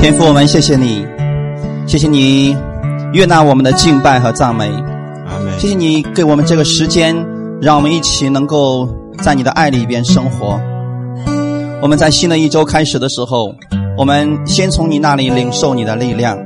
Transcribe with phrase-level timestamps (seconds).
[0.00, 1.06] 天父，我们谢谢你，
[1.86, 2.56] 谢谢你
[3.12, 4.64] 悦纳我们的敬拜和赞美，
[5.28, 5.60] 阿门。
[5.60, 7.14] 谢谢你给我们这个时间，
[7.60, 8.88] 让我们一起能够
[9.22, 10.58] 在你的爱里边生活。
[11.82, 13.54] 我们在新的一周开始的时候，
[13.94, 16.38] 我们先从你那里领受你的力量，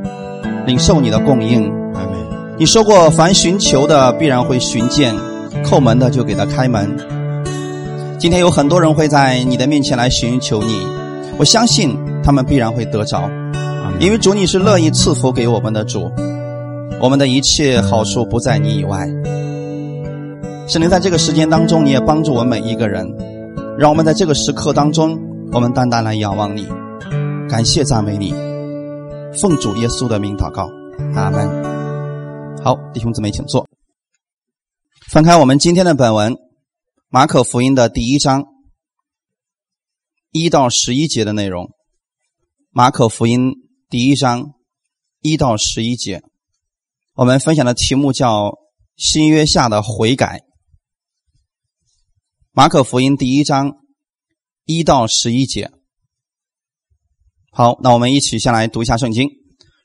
[0.67, 1.63] 领受你的供应。
[1.95, 2.11] 阿门。
[2.59, 5.15] 你说过，凡寻求的必然会寻见，
[5.65, 6.91] 叩门的就给他开门。
[8.19, 10.81] 今天有很多人会在你的面前来寻求你，
[11.39, 13.31] 我相信他们必然会得着。
[14.01, 16.11] 因为主你是乐意赐福给我们的主，
[17.01, 19.07] 我们的一切好处不在你以外。
[20.69, 23.07] 圣灵在这个时间当中，你也帮助我们每一个人，
[23.79, 25.19] 让我们在这个时刻当中，
[25.53, 26.67] 我们单单来仰望你，
[27.49, 28.33] 感谢赞美你，
[29.41, 30.69] 奉主耶稣的名祷告，
[31.15, 31.49] 阿门。
[32.63, 33.67] 好，弟兄姊妹，请坐。
[35.11, 36.37] 翻开我们今天的本文，
[37.09, 38.45] 马可福音的第一章
[40.31, 41.71] 一到十一节的内容。
[42.71, 43.53] 马可福音
[43.97, 44.55] 第一章
[45.21, 46.21] 一到十一节，
[47.15, 48.59] 我们分享的题目叫
[48.99, 50.41] “新约下的悔改”。
[52.51, 53.77] 马可福音第一章
[54.65, 55.71] 一到十一节。
[57.53, 59.31] 好，那我们一起先来读一下圣经。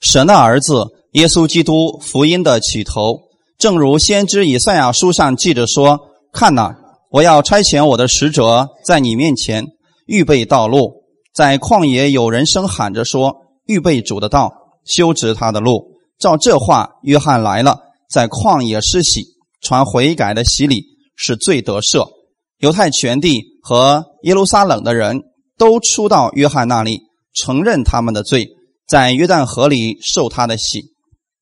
[0.02, 6.00] 神的儿子耶稣基督福音的起头，正如先知以赛亚书上记着说
[6.33, 6.76] ：“看哪，
[7.11, 9.67] 我要差遣我的使者在你面前
[10.08, 14.52] 预备道路。”在旷野有人声喊着说：“预备主的道，
[14.84, 17.78] 修直他的路。”照这话，约翰来了，
[18.09, 19.23] 在旷野施洗，
[19.61, 20.84] 传悔改的洗礼，
[21.16, 22.09] 是罪得赦。
[22.58, 25.22] 犹太全地和耶路撒冷的人
[25.58, 27.03] 都出到约翰那里，
[27.34, 28.50] 承认他们的罪，
[28.88, 30.81] 在约旦河里受他的洗。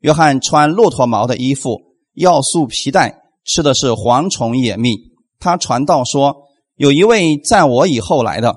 [0.02, 1.80] 约翰穿骆驼毛的衣服，
[2.14, 4.96] 要束皮带，吃的是蝗虫野蜜。
[5.40, 6.36] 他传道说
[6.78, 8.54] ：“有一位在我以后来的。”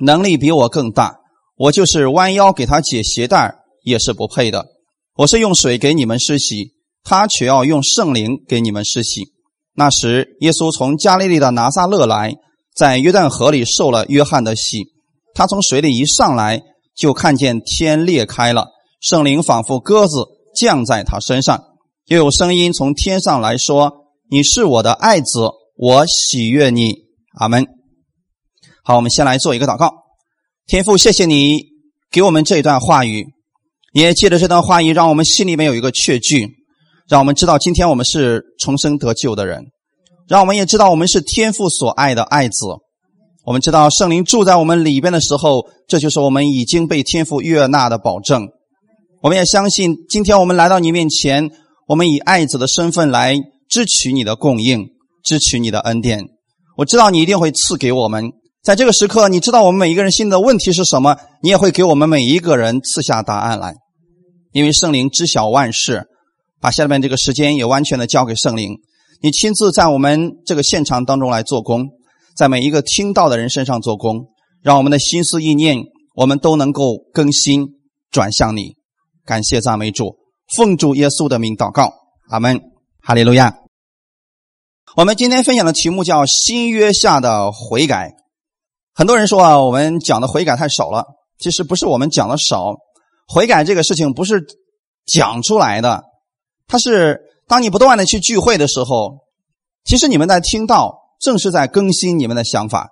[0.00, 1.17] 能力比我更大，
[1.58, 4.66] 我就是弯腰给他解鞋带也是不配的。
[5.16, 9.32] 我是用水给你们施洗，他却要用圣灵给你们施洗。
[9.74, 12.36] 那时，耶稣从加利利的拿撒勒来，
[12.76, 14.84] 在约旦河里受了约翰的洗。
[15.34, 16.62] 他从水里一上来，
[16.96, 18.68] 就看见天裂开了，
[19.00, 21.64] 圣灵仿佛鸽子降在他身上，
[22.06, 23.92] 又有声音从天上来说
[24.30, 26.94] ：“你是我的爱子，我喜悦你。”
[27.38, 27.66] 阿门。
[28.84, 30.07] 好，我们先来做一个祷告。
[30.68, 31.62] 天父，谢谢你
[32.10, 33.28] 给我们这一段话语，
[33.94, 36.46] 也借着这段话语，让我们心里面有一个确据，
[37.08, 39.64] 让我们知道今天我们是重生得救的人，
[40.28, 42.66] 让我们也知道我们是天父所爱的爱子。
[43.46, 48.46] 我们知道圣灵住在我们里边的时候，这就是我们已经被天父悦纳的保证。
[49.22, 51.50] 我们也相信，今天我们来到你面前，
[51.86, 53.38] 我们以爱子的身份来
[53.70, 54.88] 支取你的供应，
[55.24, 56.26] 支取你的恩典。
[56.76, 58.32] 我知道你一定会赐给我们。
[58.68, 63.74] 在这个时刻，你知道我们每一个人心里的问题是什么，你也会给我们每一个人赐下答案来，
[64.52, 66.06] 因为圣灵知晓万事。
[66.60, 68.74] 把下面这个时间也完全的交给圣灵，
[69.22, 71.86] 你亲自在我们这个现场当中来做工，
[72.36, 74.26] 在每一个听到的人身上做工，
[74.62, 75.78] 让我们的心思意念，
[76.14, 77.68] 我们都能够更新
[78.10, 78.74] 转向你。
[79.24, 80.18] 感谢赞美主，
[80.54, 81.94] 奉主耶稣的名祷告，
[82.28, 82.60] 阿门，
[83.00, 83.54] 哈利路亚。
[84.94, 88.12] 我们今天分享的题目叫新约下的悔改。
[88.98, 91.04] 很多人说啊，我们讲的悔改太少了。
[91.38, 92.74] 其实不是我们讲的少，
[93.28, 94.44] 悔改这个事情不是
[95.06, 96.02] 讲出来的，
[96.66, 99.18] 它是当你不断的去聚会的时候，
[99.84, 102.88] 其实你们在听到，正是在更新你们的想法。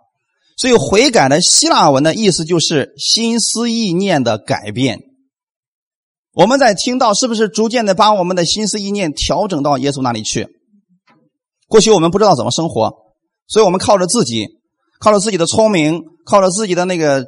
[0.56, 5.00] 所以悔改的希腊文的意思就是心思意念的改变。
[6.34, 10.46] 我们在听到，是不是逐渐的把我们的心思意念调整到耶稣那里去？
[11.66, 12.94] 过去我们不知道怎么生活，
[13.48, 14.46] 所以我们靠着自己。
[15.00, 17.26] 靠着自己的聪明，靠着自己的那个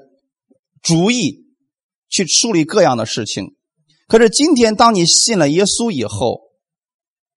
[0.83, 1.47] 主意
[2.09, 3.55] 去处理各样的事情。
[4.06, 6.41] 可是今天，当你信了耶稣以后，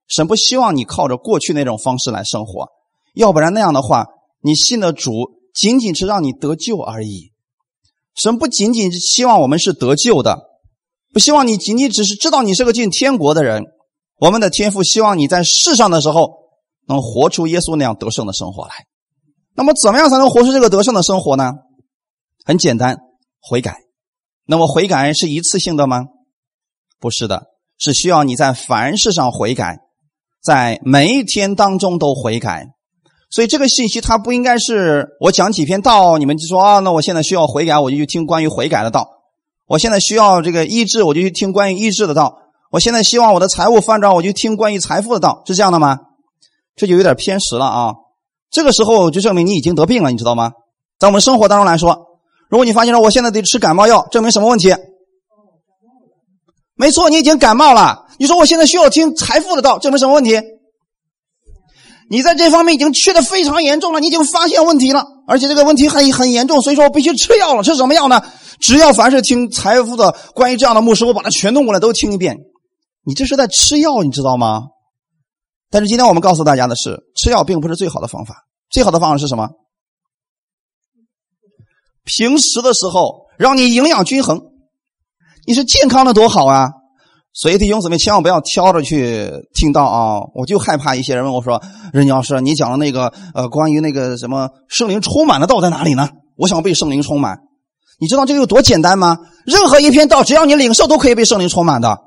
[0.08, 2.70] 神不希望你靠着过去那种方式来生活，
[3.14, 4.06] 要不然那样的话，
[4.42, 5.12] 你信的主
[5.54, 7.32] 仅仅是让你得救而已。
[8.16, 10.38] 神不仅仅是希望我们是得救的，
[11.14, 13.64] 不希望你仅仅只是知道你是个进天国的人。
[14.20, 16.30] 我们的天父希望你在世上的时候
[16.88, 18.72] 能活出耶稣那样得胜的生活来。
[19.56, 21.52] 那么，怎么样才能活出这个得胜的生活呢？
[22.46, 22.98] 很简单，
[23.42, 23.78] 悔改。
[24.46, 26.06] 那么，悔改是一次性的吗？
[27.00, 27.44] 不是的，
[27.78, 29.80] 是需要你在凡事上悔改，
[30.42, 32.68] 在每一天当中都悔改。
[33.30, 39.04] 所以，这个信息它不应该是我讲几篇道，你们就说啊，那我现在需要悔改，我就去听关于悔改的道；
[39.68, 42.34] 我现在需要这个医治，我就去听关于医治的道；
[42.72, 45.98] 我现在希望我的财务翻转，我就听关于财富的道，是这样的吗？
[46.76, 47.94] 这就有点偏食了啊。
[48.52, 50.52] 这个时候就证明你已经得病了，你知道吗？
[51.00, 51.98] 在我们生活当中来说，
[52.50, 54.76] 如果你发现了我现在得吃感冒药，证明什么问题？
[56.76, 58.06] 没错，你已经感冒了。
[58.20, 60.40] 你说我现在需要听财富的道，这没什么问题。
[62.10, 67.64] 你在这方面已经缺的非常严重了，你已经发现问题了，而且这个问题很很严重，所以说我必须吃药了。
[67.64, 68.22] 吃什么药呢？
[68.60, 72.38] 只要凡是听财富的关于这样的牧师，我把它全弄过来都听一遍。
[73.06, 74.64] 你这是在吃药，你知道吗？
[75.72, 78.36] 但是今天我们告诉大家的是，吃药并不是最好的方法。
[78.70, 79.50] 最好的方法是什么？
[82.04, 84.42] 平时的时候让你营养均衡，
[85.48, 86.70] 你是健康的多好啊！
[87.34, 90.20] 所以弟兄姊妹千万不要挑着去听到啊！
[90.36, 91.62] 我就害怕一些人问我说
[91.94, 96.10] ：“任教师，你讲的那个呃关于那个什么圣灵充满的道在哪里呢？
[96.36, 97.40] 我想被圣灵充满。
[98.00, 99.18] 你知道这个有多简单吗？
[99.46, 101.98] 任何一篇道，只要你领受，都可以被圣灵充满的。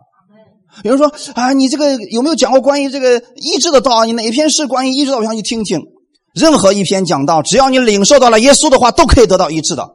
[0.82, 4.04] 有人说啊，你这个有没有讲过关于这个医治的道？
[4.04, 5.18] 你哪一篇是关于医治的？
[5.18, 5.80] 我想去听听。
[6.34, 9.88] 任何一篇讲道，只要你领受到了耶稣的话，都可以得到医治的。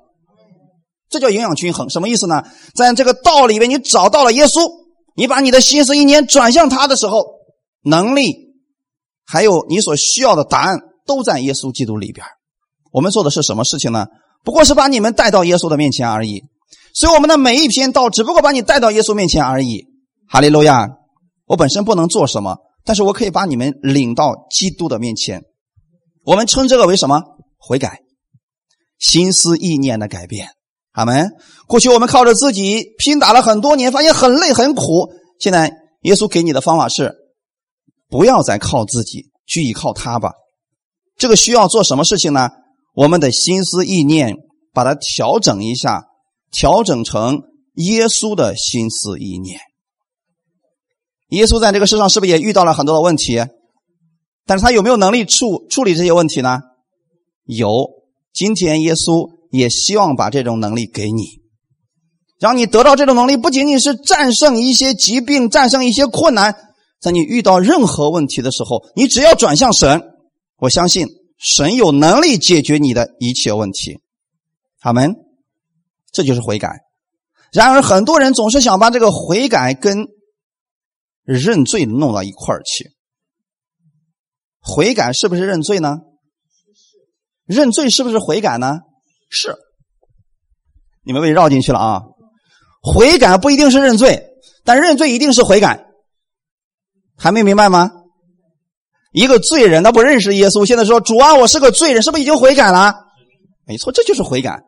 [1.10, 2.44] 这叫营养均衡，什么意思呢？
[2.76, 4.72] 在这个道里面，你找到了耶稣，
[5.18, 7.26] 你把你的心思意念转向他的时候，
[7.84, 8.34] 能力
[9.26, 12.26] 还有你所需要的答案都在耶稣基督里边。
[12.94, 14.06] 我们做的是什么事情呢？
[14.46, 16.44] 不过是把你们带到耶稣的面前而已。
[16.94, 19.89] 所以我们的每一篇道，只不过把你带到耶稣面前而已。
[20.32, 20.88] 哈利路亚！
[21.48, 22.56] 我本身不能做什么，
[22.86, 25.42] 但是我可以把你们领到基督的面前。
[26.24, 27.24] 我们称这个为什么？
[27.58, 28.02] 悔改，
[29.00, 30.50] 心思意念的改变。
[30.92, 31.32] 阿门。
[31.68, 35.10] 过去我们靠着自己拼打了很多年，发现很累很苦。
[35.40, 37.16] 现在耶稣给你的方法是，
[38.08, 40.34] 不要再靠自己，去依靠他吧。
[41.18, 42.50] 这个需要做什么事情呢？
[42.94, 44.36] 我们的心思意念
[44.74, 46.04] 把它调整一下，
[46.52, 47.42] 调整成
[47.74, 49.60] 耶稣的心思意念。
[51.30, 53.46] 耶稣在这个世上是不是也遇到了很多的问题？
[54.46, 56.60] 但是他有没有能力处处理这些问题呢？
[57.46, 57.98] 有。
[58.32, 61.24] 今天耶稣也希望把这种能力给你，
[62.40, 66.56] 让你得到这种能力，不仅仅是战胜一些疾病、战胜一些困难，
[67.02, 70.02] 在你遇到任何问题的时候，你只要转向神，
[70.60, 74.00] 我相信神有能力解决你的一切问题。
[74.82, 75.16] 阿门。
[76.12, 76.70] 这就是悔改。
[77.52, 80.08] 然而，很多人总是想把这个悔改跟
[81.34, 82.92] 认罪弄到一块儿去。
[84.60, 85.98] 悔改是不是认罪呢？
[87.46, 88.80] 认罪是不是悔改呢？
[89.30, 89.56] 是。
[91.06, 92.02] 你们被绕进去了啊！
[92.82, 94.28] 悔改不一定是认罪，
[94.64, 95.86] 但认罪一定是悔改。
[97.16, 97.92] 还没明白吗？
[99.12, 102.96] 一个罪人他不认识耶稣，现在说主啊，我是个罪人，是不是已经悔改了？
[103.66, 104.62] 没错，这就是悔改。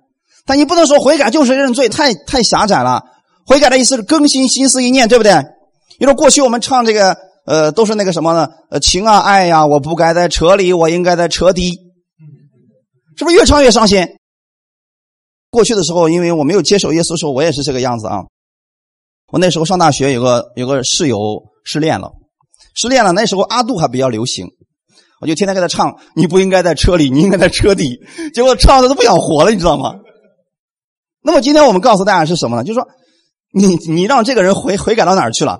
[0.45, 3.03] 但你不能说悔改就是认罪，太太狭窄了。
[3.45, 5.33] 悔改的意思是更新心思意念，对不对？
[6.01, 7.15] 你说过去我们唱这个。
[7.43, 8.47] 呃，都是那个什么呢？
[8.69, 11.71] 呃，情啊，爱呀，我不该在车里，我应该在车底，
[13.17, 14.07] 是不是越唱越伤心？
[15.49, 18.19] 过去的时候，因为我没有接受耶稣的时候，我也是这个样子啊。
[19.31, 21.17] 我那时候上大学，有个有个室友
[21.65, 22.11] 失恋了，
[22.75, 23.11] 失恋了。
[23.11, 24.45] 那时候阿杜还比较流行，
[25.19, 27.99] 我就天天给他唱：“你不应该在车里，你应该在车底。”
[28.35, 29.95] 结果唱的都不想活了，你知道吗？
[31.23, 32.63] 那么今天我们告诉大家是什么呢？
[32.63, 32.87] 就是说，
[33.51, 35.59] 你你让这个人悔悔改到哪儿去了？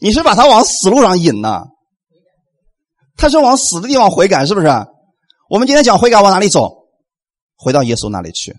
[0.00, 1.62] 你是把他往死路上引呢？
[3.16, 4.66] 他是往死的地方悔改，是不是？
[5.48, 6.86] 我们今天讲悔改往哪里走？
[7.56, 8.54] 回到耶稣那里去，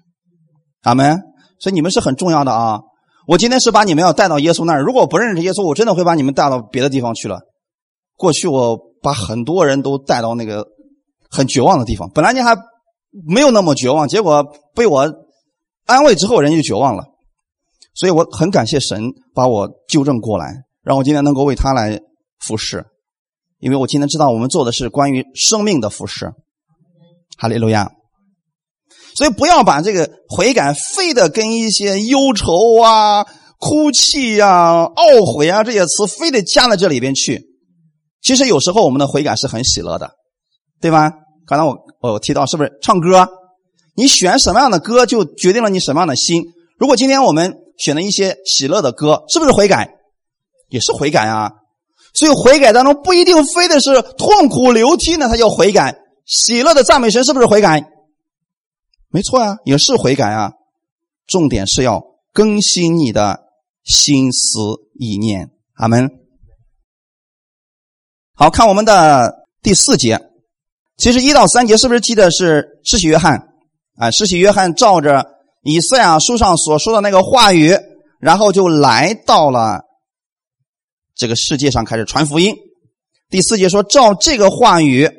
[0.81, 1.19] 阿门。
[1.59, 2.79] 所以你们是很重要的啊！
[3.27, 4.81] 我今天是把你们要带到耶稣那儿。
[4.81, 7.41] 如果我不认识耶稣，我真的会把你们带到别的地方去了。
[8.15, 10.65] 过去我把很多人都带到那个
[11.29, 12.55] 很绝望的地方，本来你还
[13.27, 15.11] 没有那么绝望，结果被我
[15.85, 17.03] 安慰之后，人家就绝望了。
[17.93, 20.63] 所以我很感谢神把我纠正过来。
[20.87, 21.99] 让我今天能够为他来
[22.39, 22.85] 服侍，
[23.59, 26.31] 因为我今天知道我们做的是关于生命的服侍。
[27.37, 27.91] 哈利路亚！
[29.17, 33.25] 所以不要把这个悔改非得跟一些忧愁啊、
[33.59, 37.43] 哭泣呀、懊悔啊这些词非得加在这里边去。
[38.21, 40.11] 其实有时候我们的悔改是很喜乐的，
[40.79, 41.11] 对吧？
[41.45, 43.27] 刚才我我提到是不是唱歌？
[43.93, 46.45] 你选什么样的歌就决定了你什么样的心。
[46.79, 49.96] 如果今天我们选了一些喜乐的歌，是不是悔改？
[50.69, 51.51] 也是悔改啊，
[52.13, 55.93] 所以悔改当中不一定非得是痛苦流涕呢，他叫悔改；
[56.25, 57.89] 喜乐的赞美神是不是悔改？
[59.09, 60.51] 没错啊，也是悔改啊。
[61.25, 63.39] 重点是要更新你的
[63.83, 64.59] 心思
[64.99, 65.51] 意念。
[65.75, 66.09] 阿门。
[68.33, 70.19] 好看我们的第四节，
[70.97, 73.47] 其实一到三节是不是记得是施洗约翰
[73.97, 74.11] 啊？
[74.11, 75.25] 施洗约翰照着
[75.63, 77.73] 以赛亚书上所说的那个话语，
[78.19, 79.86] 然后就来到了。
[81.17, 82.55] 这个世界上开始传福音。
[83.29, 85.09] 第四节说：“照这个话语，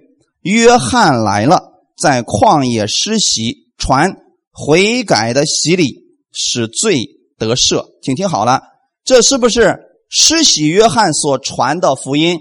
[0.43, 1.61] 约翰来了，
[1.97, 4.17] 在旷野施洗，传
[4.53, 5.97] 悔改的洗礼，
[6.33, 7.05] 使罪
[7.37, 7.85] 得赦。
[8.01, 8.63] 请听好了，
[9.05, 9.77] 这是不是
[10.09, 12.39] 施洗约翰所传的福音？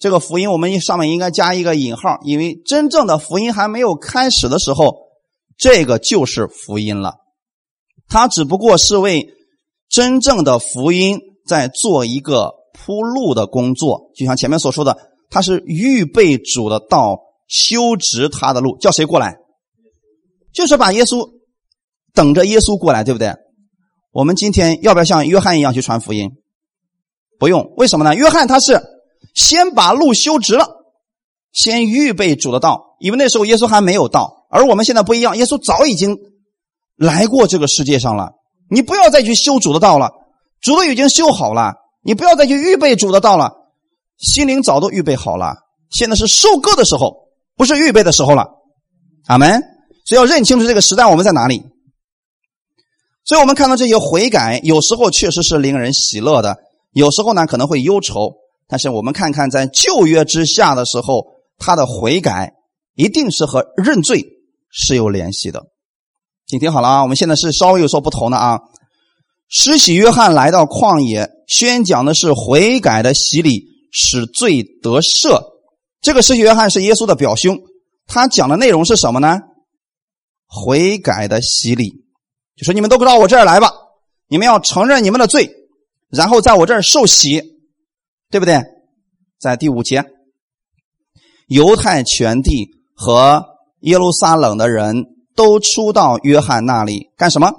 [0.00, 4.96] 这个福音我们上面应该加一个引号，因为真正的福音还没有开始的时候，
[5.56, 7.14] 这个就是福音了。
[8.08, 9.28] 它只不过是为
[9.88, 14.96] 真正的福音在做一个铺路的工作，就像前面所说的，
[15.30, 19.36] 他是预备主的道，修直他的路，叫谁过来？
[20.52, 21.30] 就是把耶稣
[22.12, 23.34] 等着耶稣过来，对不对？
[24.12, 26.30] 我们今天要不要像约翰一样去传福音？
[27.38, 28.14] 不用，为什么呢？
[28.14, 28.82] 约翰他是
[29.34, 30.66] 先把路修直了，
[31.52, 36.16] 先预备主的道，因为那时候耶稣还没有到，而我们现在不一样，耶稣早已经。
[36.96, 38.34] 来过这个世界上了，
[38.70, 40.12] 你不要再去修主的道了，
[40.64, 43.52] 主都已经修好了，你不要再去预备主的道了，
[44.16, 45.56] 心灵早都预备好了，
[45.90, 48.46] 现在是收割的时候，不是预备的时候了。
[49.26, 49.62] 阿门。
[50.06, 51.62] 所以要认清楚这个时代我们在哪里。
[53.24, 56.56] 所以我们看到这些悔改，有时候确实是令人喜乐的，
[56.92, 58.32] 有时候呢可能会忧愁。
[58.66, 61.26] 但是我们看看在旧约之下的时候，
[61.58, 62.54] 他的悔改
[62.94, 64.24] 一定是和认罪
[64.70, 65.62] 是有联系的。
[66.46, 67.02] 请听好了啊！
[67.02, 68.60] 我们现在是稍微有所不同的啊。
[69.48, 75.42] 施洗约翰来到旷野，宣讲的是悔改的洗礼，使罪得赦。
[76.00, 77.58] 这个施洗约翰是耶稣的表兄，
[78.06, 79.40] 他讲的内容是什么呢？
[80.46, 81.90] 悔改的洗礼，
[82.56, 83.72] 就说你们都到我这儿来吧，
[84.28, 85.50] 你们要承认你们的罪，
[86.10, 87.40] 然后在我这儿受洗，
[88.30, 88.60] 对不对？
[89.38, 90.04] 在第五节，
[91.48, 93.44] 犹太全地和
[93.80, 95.06] 耶路撒冷的人。
[95.36, 97.50] 都出到约翰那里干什么？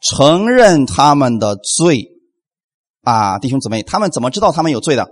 [0.00, 2.08] 承认他们的罪
[3.02, 5.08] 啊，弟兄姊妹，他们怎么知道他们有罪的？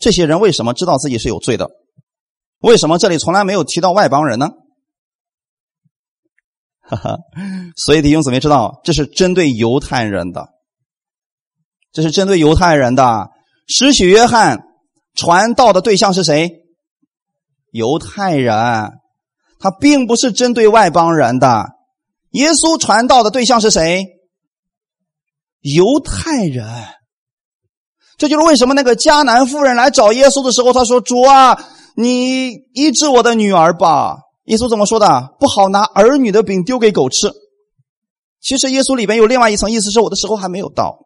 [0.00, 1.68] 这些人为什么知道自己是有罪的？
[2.60, 4.50] 为什么这里从来没有提到外邦人呢？
[6.80, 7.18] 哈哈，
[7.76, 10.48] 所以弟兄姊妹知道，这是针对犹太人的，
[11.92, 13.28] 这是针对犹太人的。
[13.66, 14.62] 施洗约翰
[15.14, 16.50] 传道的对象是谁？
[17.72, 18.92] 犹太人。
[19.60, 21.68] 他并不是针对外邦人的，
[22.38, 24.06] 耶稣传道的对象是谁？
[25.60, 26.64] 犹太人。
[28.16, 31.58] 这就是为什么那个迦南妇人来找耶稣的时候，他说：“主啊，
[31.96, 35.36] 你医治我的女儿吧。”耶稣怎么说的？
[35.40, 37.32] 不好拿儿女的饼丢给狗吃。
[38.40, 41.00] 其实耶稣里边有另外一层意思，是我的时候还没有到，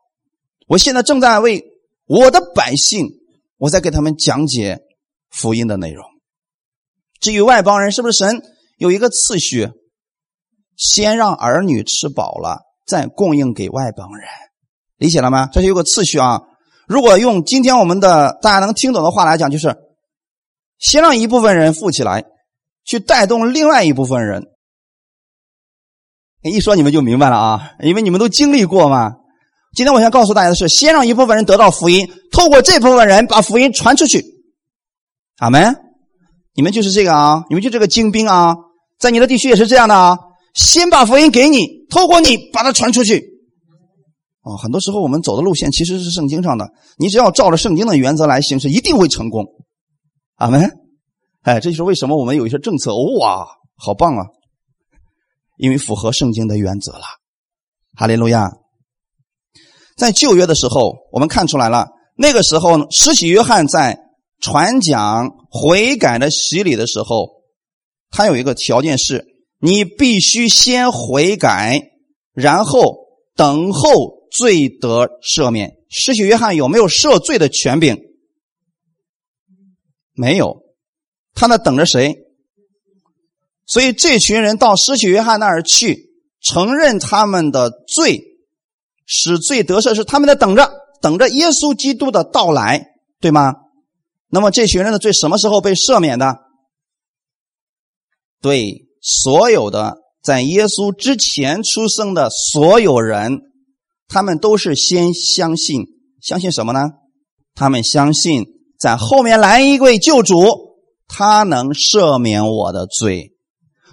[0.69, 1.65] 我现在正在为
[2.07, 3.09] 我的百姓，
[3.57, 4.81] 我在给他们讲解
[5.31, 6.05] 福音的内容。
[7.21, 8.43] 至于外邦人，是不是神
[8.77, 9.71] 有一个次序，
[10.83, 14.27] 先让儿女吃饱了，再供应给外邦人？
[14.97, 15.49] 理解了吗？
[15.53, 16.41] 这是有个次序啊。
[16.89, 19.77] 如果用今天我们的大家能听懂的话来讲，就是
[20.79, 22.25] 先让一部分人富起来，
[22.85, 24.43] 去带动另外一部分人。
[26.43, 29.13] 一说你们就明白了啊，因为你们都经历过嘛。
[29.77, 34.25] 今天我想告诉大家的是，先让一部分人得到福音，透过这部分人把福音传出去。
[35.39, 35.77] 阿门。
[36.55, 37.45] 你们就是这个啊！
[37.49, 38.55] 你们就这个精兵啊，
[38.99, 40.19] 在你的地区也是这样的啊。
[40.55, 43.23] 先把福音给你，透过你把它传出去。
[44.43, 49.47] 哦，很多时候我们走的路线其实是圣经上的，你只要照着圣经的原则来行事，一定会成功。
[50.37, 50.71] 阿门。
[51.43, 54.27] 哎，这就是为什么我们有一些政策，哇，好棒啊！
[55.57, 57.05] 因为符合圣经的原则了。
[57.97, 58.51] 哈利路亚。
[59.97, 63.99] 在旧约的时候，我们看出来了，那个时候施洗约翰在。
[64.45, 67.29] 传讲悔改的洗礼的时候，
[68.11, 69.25] 他有一个条件是：
[69.65, 71.93] 你必须先悔改，
[72.33, 75.77] 然后等候罪得赦免。
[75.89, 77.97] 施洗约翰有没有赦罪的权柄？
[80.15, 80.65] 没有，
[81.33, 82.17] 他那等着谁？
[83.65, 88.21] 所以这群人到施洗约翰那儿去，承认他们的罪，
[89.07, 93.55] 使罪得赦，是他们在等着，等着耶稣基督的到来，对吗？
[94.29, 96.39] 那么这群人的罪什么时候被赦免的？
[98.41, 103.41] 对，所有的在耶稣之前出生的所有人，
[104.09, 105.87] 他们都是先相信，
[106.23, 106.81] 相信什么呢？
[107.55, 108.47] 他们相信
[108.79, 110.47] 在后面来一位救主，
[111.09, 113.33] 他能赦免我的罪。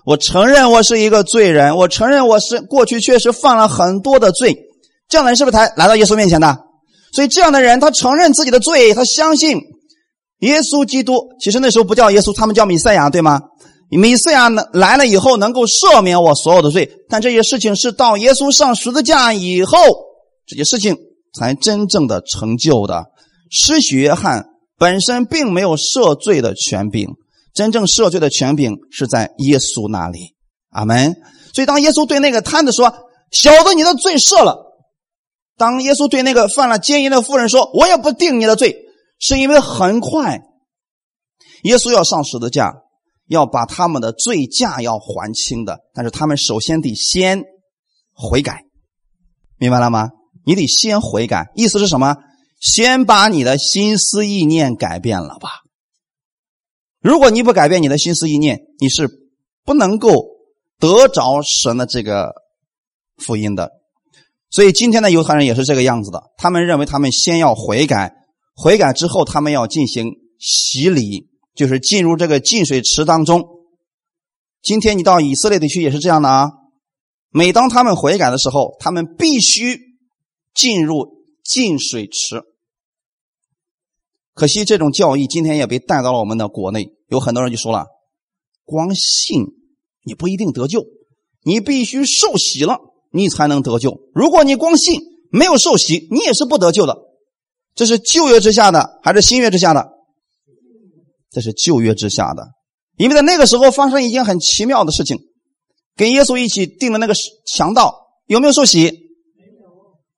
[0.06, 4.58] 我承认我是一个罪人，我承认我是过去确实犯了很多的罪。
[5.08, 6.58] 这样的人是不是才来到耶稣面前的？
[7.12, 9.60] 所以这样的人，他承认自己的罪，他相信。
[10.40, 13.42] 耶稣基督其实那时候不叫耶稣，他们叫弥赛亚，对吗？
[13.98, 19.78] 米赛亚呢来了以后能够赦免我所有的罪，但这些事情是到耶稣上十字架以后，
[20.46, 20.96] 这些事情
[21.34, 23.06] 才真正的成就的。
[23.50, 24.46] 施洗约翰
[24.78, 27.08] 本身并没有赦罪的权柄，
[27.54, 30.36] 真正赦罪的权柄是在耶稣那里。
[30.70, 31.16] 阿门。
[31.52, 32.94] 所以当耶稣对那个摊子说
[33.32, 34.68] ：“小子，你的罪赦了。”
[35.58, 38.86] 当耶稣对那个犯了奸淫的妇人说：“我也不定你的罪。”
[39.20, 40.40] 是因为很快，
[41.64, 42.72] 耶稣要上十字架，
[43.30, 45.80] 要把他们的罪价要还清的。
[45.94, 47.44] 但是他们首先得先
[48.14, 48.66] 悔改，
[49.58, 50.10] 明白了吗？
[50.46, 52.18] 你得先悔改，意思是什么？
[52.60, 55.50] 先把你的心思意念改变了吧。
[57.02, 59.10] 如果你不改变你的心思意念，你是
[59.64, 60.12] 不能够
[60.78, 62.34] 得着神的这个
[63.16, 63.72] 福音的。
[64.50, 68.12] 所以今天的犹太人也是这个样子的，他们认为他们先要悔改，
[68.56, 73.44] 悔改之后他们要进行洗礼，就是进入这个净水池当中。
[74.62, 76.52] 今天你到以色列地区也是这样的啊，
[77.30, 79.80] 每当他们悔改的时候，他们必须
[80.54, 82.44] 进入净水池。
[84.34, 87.88] 可惜这种教义今天也被带到了我们的国内，有很多人就说了：
[88.66, 89.46] 光信
[90.04, 90.86] 你不一定得救，
[91.44, 92.80] 你必须受洗了。
[93.12, 94.02] 你才能得救。
[94.14, 95.02] 如果你光信
[95.32, 96.96] 没有受洗，你也是不得救的。
[97.74, 99.90] 这是旧约之下的还是新约之下的？
[101.32, 102.48] 这是旧约之下的，
[102.98, 105.18] 因为在那个时候发生一件很奇妙的事情，
[105.96, 107.14] 跟耶稣一起定的那个
[107.46, 107.94] 强盗
[108.26, 108.84] 有没有受洗？
[108.84, 109.70] 没有。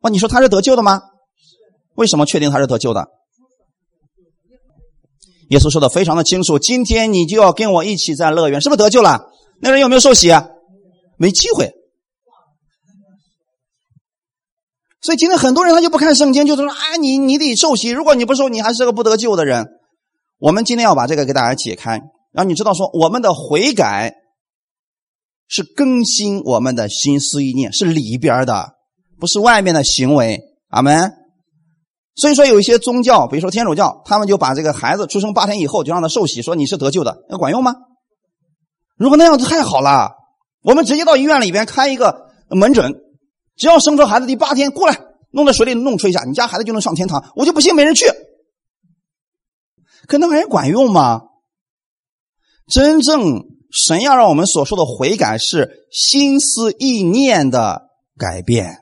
[0.01, 1.01] 哇，你说他是得救的吗？
[1.95, 3.07] 为什么确定他是得救的？
[5.49, 9.29] 耶稣说的非常的清楚，今天你就要跟我一起在乐园，是不是得救了？
[9.59, 10.29] 那人有没有受洗？
[11.17, 11.73] 没机会。
[15.01, 19.67] 所以今天很多人他就不看圣经，就是说啊，你你得受洗，如果你不受，你还是个不得救的人。
[20.41, 24.15] 我们今天要把这个给大家解开，让你知道说，我们的悔改
[25.47, 28.71] 是更新我们的心思意念，是里边的，
[29.19, 30.41] 不是外面的行为。
[30.69, 31.13] 阿门。
[32.15, 37.75] 所以说，有一些宗教，比如说天主教，他们就把这个孩子出生八天以后就让他受洗，说你是得救的，那管用吗？
[38.97, 40.09] 如果那样子太好了，
[40.63, 42.95] 我们直接到医院里边开一个门诊。
[43.57, 44.97] 只要生出孩子第八天过来，
[45.29, 47.31] 弄在水里弄吹一下，你家孩子就能上天堂。
[47.35, 48.07] 我就不信没人去。
[50.11, 51.21] 可那玩意管用吗？
[52.67, 57.83] 真正神要让我们所说的悔改是心思意念的
[58.17, 58.79] 改变。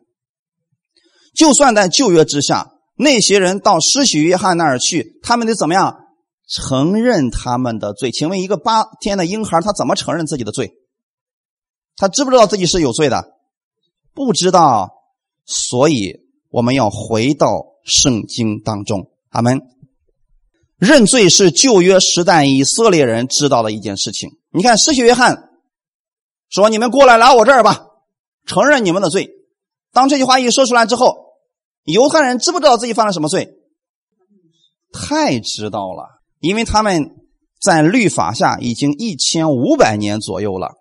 [1.35, 5.99] 就算在旧约之下，那些人到施洗约翰那儿去，他们得怎么样
[6.47, 8.09] 承认他们的罪？
[8.09, 10.71] 请问一个八天的婴孩，他怎么承认自己的罪？
[11.95, 13.35] 他知不知道自己是有罪的？
[14.15, 14.89] 不知道，
[15.45, 19.11] 所以我们要回到圣经当中。
[19.29, 19.61] 阿门。
[20.79, 24.29] 认罪是旧约时代以色列人知道的一件事情。
[24.51, 25.49] 你看，施洗约翰
[26.49, 27.85] 说：“你们过来来我这儿吧，
[28.45, 29.29] 承认你们的罪。”
[29.93, 31.15] 当这句话一说出来之后，
[31.83, 33.49] 犹太人知不知道自己犯了什么罪？
[34.91, 37.11] 太知道了，因为他们
[37.61, 40.75] 在律法下已经一千五百年左右了，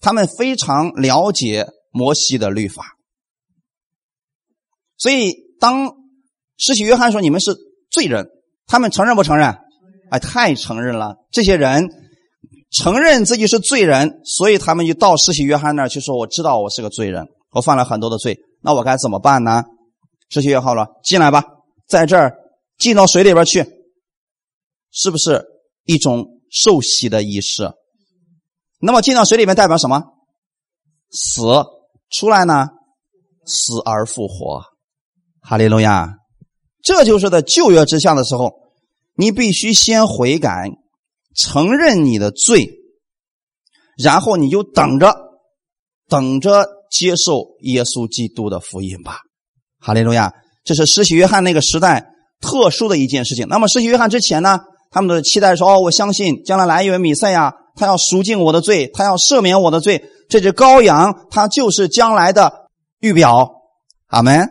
[0.00, 1.66] 他们非常了解。
[1.92, 2.96] 摩西的律法，
[4.96, 5.96] 所以当
[6.56, 7.56] 施洗约翰说你们是
[7.90, 8.28] 罪人，
[8.70, 9.48] 他们承认不承认？
[10.10, 11.16] 哎，太承认了。
[11.32, 11.88] 这些人
[12.70, 19.64] 承认自己是罪人，所以他们就到施洗约翰那儿去说：“我知道我是个罪人，我犯了很多的罪，那我该怎么办呢？”
[20.30, 21.44] 施洗约翰了，进来吧，
[21.88, 22.32] 在这儿
[22.78, 23.66] 进到水里边去，
[24.92, 25.44] 是不是
[25.84, 27.72] 一种受洗的仪式？
[28.80, 30.00] 那么进到水里面代表什么？
[31.10, 31.42] 死。
[32.10, 32.66] 出来呢，
[33.46, 34.62] 死而复活，
[35.42, 36.19] 哈利路亚！
[36.82, 38.52] 这就是在旧约之下的时候，
[39.14, 40.70] 你必须先悔改，
[41.34, 42.70] 承认你的罪，
[43.96, 45.14] 然后你就等着，
[46.08, 49.18] 等着接受耶稣基督的福音吧，
[49.80, 50.32] 哈利路亚！
[50.64, 52.06] 这是施洗约翰那个时代
[52.40, 53.46] 特殊的一件事情。
[53.48, 62.68] 那么施洗约翰之前呢，他们的期待说：“哦，我相信将来来一位弥赛亚，他要赎尽我的罪，他要赦免我的罪。”这只羔羊，它就是将来的
[63.00, 63.50] 预表，
[64.06, 64.48] 阿门。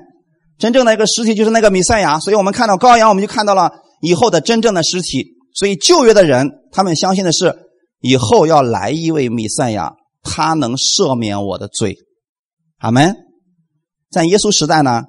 [0.60, 5.26] 真正的一个实体就是那个弥赛亚，所以我们看到羔羊，我们就看到了以后的真正的实体。
[5.56, 7.56] 所以旧约的人，他们相信的是
[8.02, 11.96] 以后要来一位弥赛亚，他能赦免我的罪，
[12.78, 13.16] 阿门。
[14.12, 15.04] 在耶稣时代呢，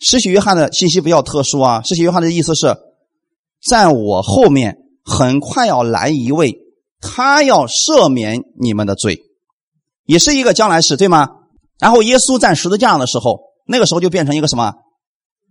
[0.00, 1.82] 施洗约翰的信息比较特殊啊。
[1.82, 2.76] 施洗约翰的意思是，
[3.66, 6.54] 在我后面很快要来一位，
[7.00, 9.18] 他要赦免你们的罪。
[10.04, 11.28] 也是一个将来时，对吗？
[11.78, 14.72] 然后耶稣在十字架上的时候，那个时候就变成一个什么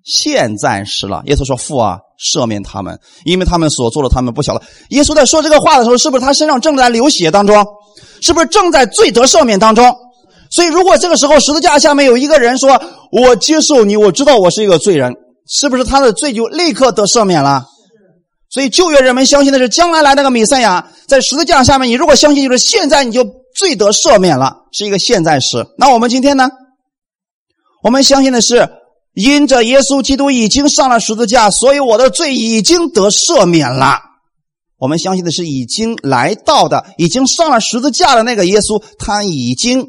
[0.04, 1.23] 现在时了。
[1.26, 7.65] 耶稣说：“父啊，赦免他们，因为他们所做的，他们不晓得。”耶稣在说这个话的时候，是不是他身上正在流血当中？
[8.21, 9.95] 是不是正在罪得赦免当中？
[10.52, 15.13] 所以，如果这个时候十字架下面有一个人说：“我接受你，我知道我是一个罪人”，
[15.49, 17.65] 是不是他的罪就立刻得赦免了？
[18.49, 21.89] 所以旧约人们相信的是将来来那个弥赛亚在十字架下面。
[21.89, 23.26] 你如果相信，就是现在你就。
[23.56, 25.63] 罪得赦免了，是一个现在时。
[25.78, 26.49] 那我们今天呢？
[27.84, 28.69] 我们相信的是，
[29.13, 34.00] 因着耶稣基督已经上了十字架，所以我的罪已经得赦免了。
[34.78, 39.86] 我们相信的是，已经来到的、已经上了十字架的那个耶稣，他已经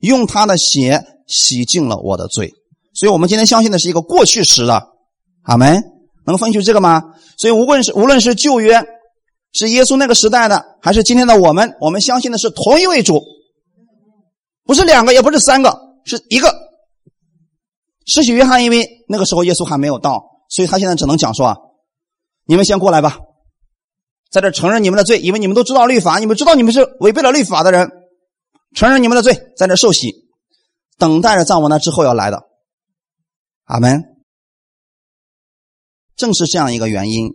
[0.00, 2.52] 用他的血洗净了我的罪。
[2.94, 4.88] 所以，我们今天相信的是一个过去时的。
[5.44, 5.82] 阿门。
[6.26, 7.02] 能分析这个吗？
[7.38, 8.84] 所以，无论是无论是旧约，
[9.52, 13.22] 是耶稣那个时代的，还是今天的我们，我们相信的是同一位主，
[14.64, 16.69] 不是两个，也不是三个，是一个。
[18.12, 21.56] 施洗约翰因为那个时候耶稣还没有到，所以他现在只能讲说：“啊
[22.44, 23.18] 你们先过来吧，
[24.32, 27.88] 在这承认你们的罪，因为你们都知道律法，你们知道你们是违背了律法的人，
[28.74, 30.12] 承认你们的罪，在这受洗，
[30.98, 32.42] 等待着在我那之后要来的。”
[33.66, 34.02] 阿门。
[36.16, 37.30] 正是这样一个原因，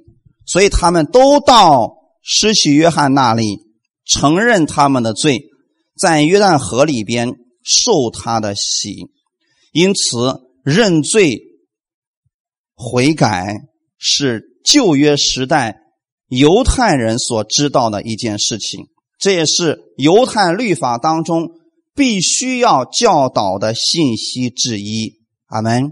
[0.45, 3.59] 所以他们都到施洗约翰那里
[4.05, 5.45] 承认他们的罪，
[5.97, 7.31] 在约旦河里边
[7.63, 9.07] 受他的洗，
[9.71, 10.44] 因此。
[10.65, 11.39] 认罪
[12.73, 13.55] 悔改
[13.99, 15.77] 是旧约时代
[16.27, 18.87] 犹太人所知道的一件事情，
[19.19, 21.51] 这也是犹太律法当中
[21.93, 25.21] 必须要教导的信息之一。
[25.45, 25.91] 阿门。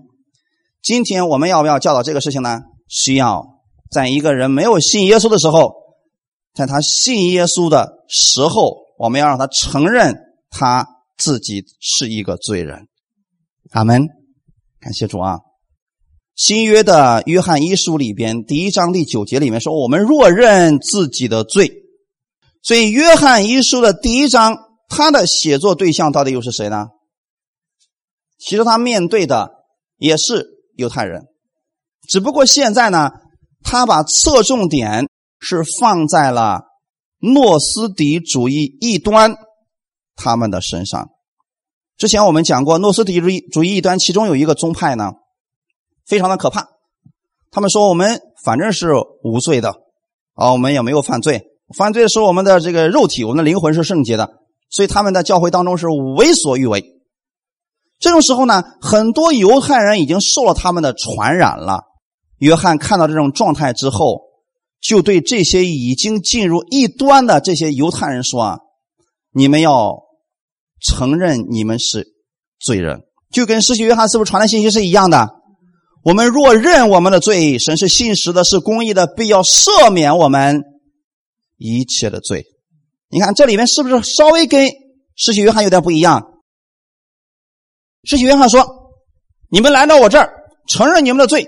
[0.82, 2.62] 今天我们要不要教导这个事情呢？
[2.88, 3.46] 需要。
[3.92, 5.72] 在一个人没有信耶稣的时候，
[6.56, 10.16] 在他信耶稣的时候，我们要让他承认
[10.50, 12.88] 他自己是一个罪人。
[13.70, 14.23] 阿门。
[14.84, 15.40] 感谢主啊！
[16.36, 21.72] 新约的约翰一书里边第一章第九节里面说：“我们若认自己的罪。”
[22.62, 24.58] 所以约翰一书的第一章，
[24.90, 26.88] 他的写作对象到底又是谁呢？
[28.38, 29.52] 其实他面对的
[29.96, 31.28] 也是犹太人，
[32.10, 33.10] 只不过现在呢，
[33.64, 35.08] 他把侧重点
[35.40, 36.64] 是放在了
[37.20, 39.34] 诺斯底主义异端
[40.18, 41.13] 他们的身上。
[41.96, 45.14] 之前我们讲过，诺斯底主义主义一端，其中有一个宗派呢，
[46.06, 46.68] 非常的可怕。
[47.52, 48.90] 他们说我们反正是
[49.24, 49.76] 无罪的，
[50.34, 51.44] 啊，我们也没有犯罪。
[51.78, 54.28] 犯罪的时候，我们的这个肉体，我们的灵魂是圣洁的，
[54.70, 56.84] 所以他们在教会当中是为所欲为。
[58.00, 61.84] 这种时候呢，很多犹太人已经受了他们的传染了。
[62.40, 64.24] 约翰看到这种状态之后，
[64.82, 68.60] 就对这些已经进入异端的这些犹太人说：“啊，
[69.32, 70.04] 你们要。”
[70.84, 72.06] 承认你们是
[72.60, 75.30] 罪人，就跟施洗约翰是不是传的信息是一样的？
[76.04, 80.62] 我们若认我们的罪，神是信实的，是公义的，必要赦免我们
[81.58, 82.46] 一切的罪。
[83.10, 84.70] 你看这里面是不是稍微跟
[85.16, 86.42] 施洗约翰有点不一样？
[88.04, 88.68] 施洗约翰说
[89.50, 90.30] ：“你们来到我这儿，
[90.68, 91.48] 承认你们的罪，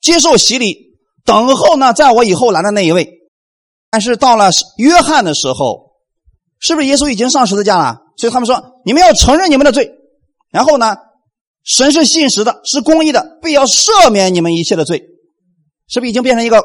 [0.00, 3.08] 接受洗礼，等候呢，在我以后来的那一位。”
[3.90, 5.83] 但是到了约翰的时候，
[6.64, 7.98] 是不是耶稣已经上十字架了？
[8.16, 9.90] 所以他们说：“你们要承认你们的罪，
[10.50, 10.96] 然后呢，
[11.62, 15.02] 神是信实的，是公义的，必要赦免你们一切的罪。”
[15.88, 16.64] 是不是已经变成一个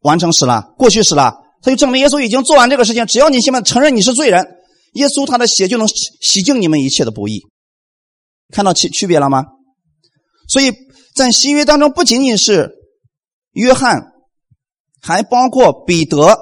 [0.00, 1.34] 完成时了、过去时了？
[1.62, 3.06] 他就证明耶稣已经做完这个事情。
[3.06, 4.46] 只要你现在承认你是罪人，
[4.92, 7.46] 耶稣他的血就能洗净你们一切的不义。
[8.52, 9.46] 看到区区别了吗？
[10.46, 10.72] 所以
[11.14, 12.72] 在新约当中，不仅仅是
[13.52, 14.12] 约翰，
[15.00, 16.38] 还包括彼得、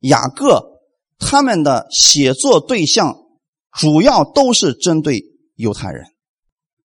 [0.00, 0.69] 雅各
[1.20, 3.16] 他们的写作对象。
[3.78, 5.22] 主要都是针对
[5.54, 6.04] 犹太人，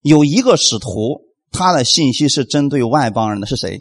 [0.02, 1.21] 有一个使徒，
[1.52, 3.80] 他的信息是针对外邦人的，是谁？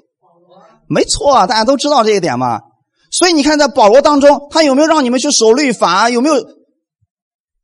[0.89, 2.63] 没错，大家都知道这一点嘛。
[3.11, 6.09] 所以你看，在保罗当中，他有没有让你们去守律法？
[6.09, 6.37] 有没有？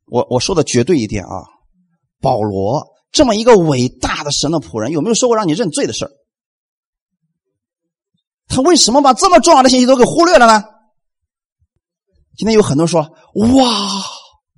[0.05, 1.41] 我我说的绝对一点啊，
[2.21, 6.07] 保罗这么一个伟大的神的仆人，有没有说过让你认罪的事
[8.47, 10.63] 他为什么把这么重要的信息都给忽略了呢？
[12.41, 13.01] 今天有很多说，
[13.35, 14.01] 哇。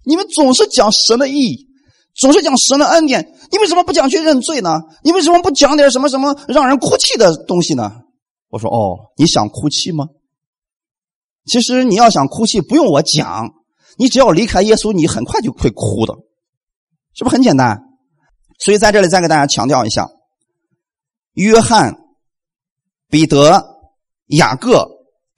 [0.06, 1.68] 你们总是讲神的意义，
[2.16, 4.80] 总是讲神的恩典，你为什么不讲去认罪呢？
[5.04, 7.92] 你为什么不讲点什么什么让人哭泣的东西呢？
[8.48, 10.08] 我说哦，你想哭泣吗？
[11.46, 13.52] 其实你要想哭泣，不用我讲，
[13.98, 16.14] 你只要离开耶稣，你很快就会哭的，
[17.14, 17.82] 是不是很简单？
[18.60, 20.08] 所以在这里再给大家强调一下，
[21.34, 21.98] 约翰、
[23.10, 23.62] 彼得、
[24.28, 24.88] 雅各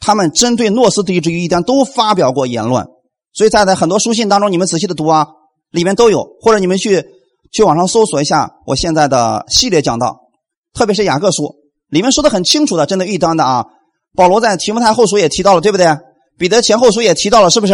[0.05, 2.85] 他们针对诺斯底主义一端都发表过言论。
[3.33, 5.25] 所以在在很多书信当中，你们仔细的读啊，
[5.71, 7.03] 里面都有，或者你们去
[7.51, 10.29] 去网上搜索一下我现在的系列讲道，
[10.75, 11.55] 特别是雅各书
[11.89, 13.65] 里面说的很清楚的，针对异端的啊。
[14.13, 15.87] 保罗在提摩太后书也提到了，对不对？
[16.37, 17.73] 彼得前后书也提到了，是不是？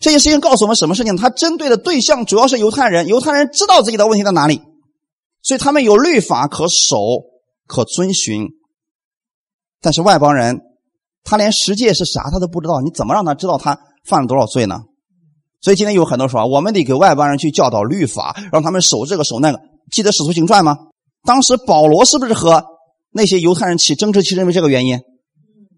[0.00, 1.14] 这些事情告诉我们什么事情？
[1.14, 4.62] 他针对的对象主要是犹太人，犹太人知道自己的问题在哪里，
[5.42, 6.96] 所以他们有律法可守
[7.66, 8.48] 可遵循。
[9.82, 10.62] 但是外邦人，
[11.24, 13.78] 他连十诫是啥他都不知道，你怎么让他知道他？
[14.04, 14.80] 犯了多少罪呢？
[15.62, 19.58] 所以今天有很多说，我们得给外邦人去教导律法，让他们守这个守那个。
[19.90, 20.76] 记得《使徒行传》吗？
[21.24, 22.62] 当时保罗是不是和
[23.10, 25.00] 那些犹太人起争执，其实因为这个原因。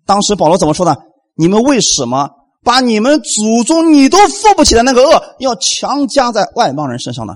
[0.05, 0.97] 当时保罗怎么说的？
[1.37, 2.31] 你们为什么
[2.65, 7.35] 把你们祖宗你都负不起的那个恶，要强加在外邦人身上呢？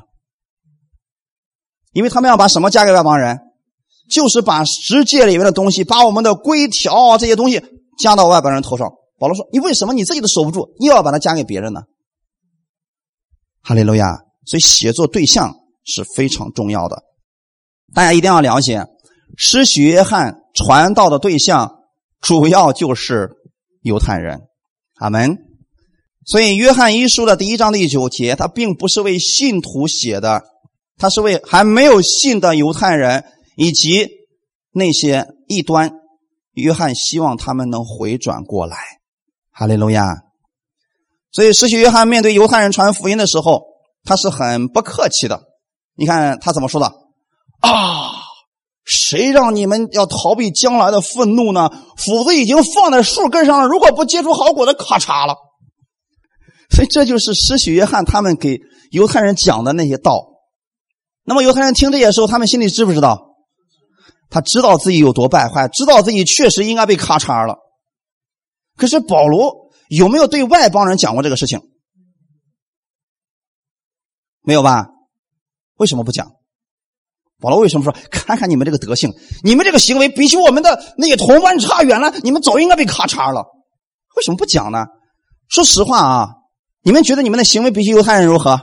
[1.93, 3.39] 因为他们要把什么加给外邦人？
[4.11, 7.63] 就是把十诫里面的东西，把我们的规条这些东西
[8.01, 8.91] 加到外邦人头上。
[9.19, 11.83] 保罗说：“你为什么你自己都守不住，又要把它加给别人呢？”
[13.63, 14.19] 哈利路亚！
[14.47, 17.03] 所以写作对象是非常重要的，
[17.95, 18.87] 大家一定要了解。
[19.37, 21.83] 施许约翰传道的对象
[22.21, 23.31] 主要就是
[23.83, 24.41] 犹太人。
[24.95, 25.37] 阿门。
[26.25, 30.43] 所以约翰一书的第一章第九节，他并不是为信徒写的，
[30.97, 33.25] 他是为还没有信的犹太人
[33.57, 34.09] 以及
[34.73, 36.00] 那些异端。
[36.61, 38.77] 约翰希望他们能回转过来。
[39.51, 40.17] 哈利路亚。
[41.33, 43.63] 所以，施洗约翰面对犹太人传福音的时候，
[44.05, 45.41] 他是很不客气的。
[45.95, 46.87] 你看他怎么说的？
[47.61, 48.11] 啊，
[48.85, 51.71] 谁让你们要逃避将来的愤怒呢？
[51.97, 55.37] 斧子已经放在树根上了，如果不结出好果子，咔嚓了。
[56.71, 58.59] 所以，这就是施洗约翰他们给
[58.91, 60.27] 犹太人讲的那些道。
[61.23, 63.30] 那么，犹太人听这些时候，他们心里知不知道？
[64.31, 67.59] 他知道自己有多败坏，知道自己确实应该被咔嚓了。
[68.77, 69.69] 可是保罗。
[69.91, 71.61] 有没有对外邦人讲过这个事情？
[74.43, 74.87] 没有吧？
[75.79, 76.31] 为什么不讲？
[77.41, 79.13] 保罗为什么说看看你们这个德性，
[79.43, 83.45] 你们这个行为比起我们的那些同伴差远了，你们早应该被咔嚓了。
[84.15, 84.87] 为什么不讲呢？
[85.49, 86.29] 说实话啊，
[86.83, 88.61] 你们觉得你们的行为比起犹太人如何？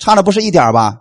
[0.00, 1.00] 差的不是一点吧？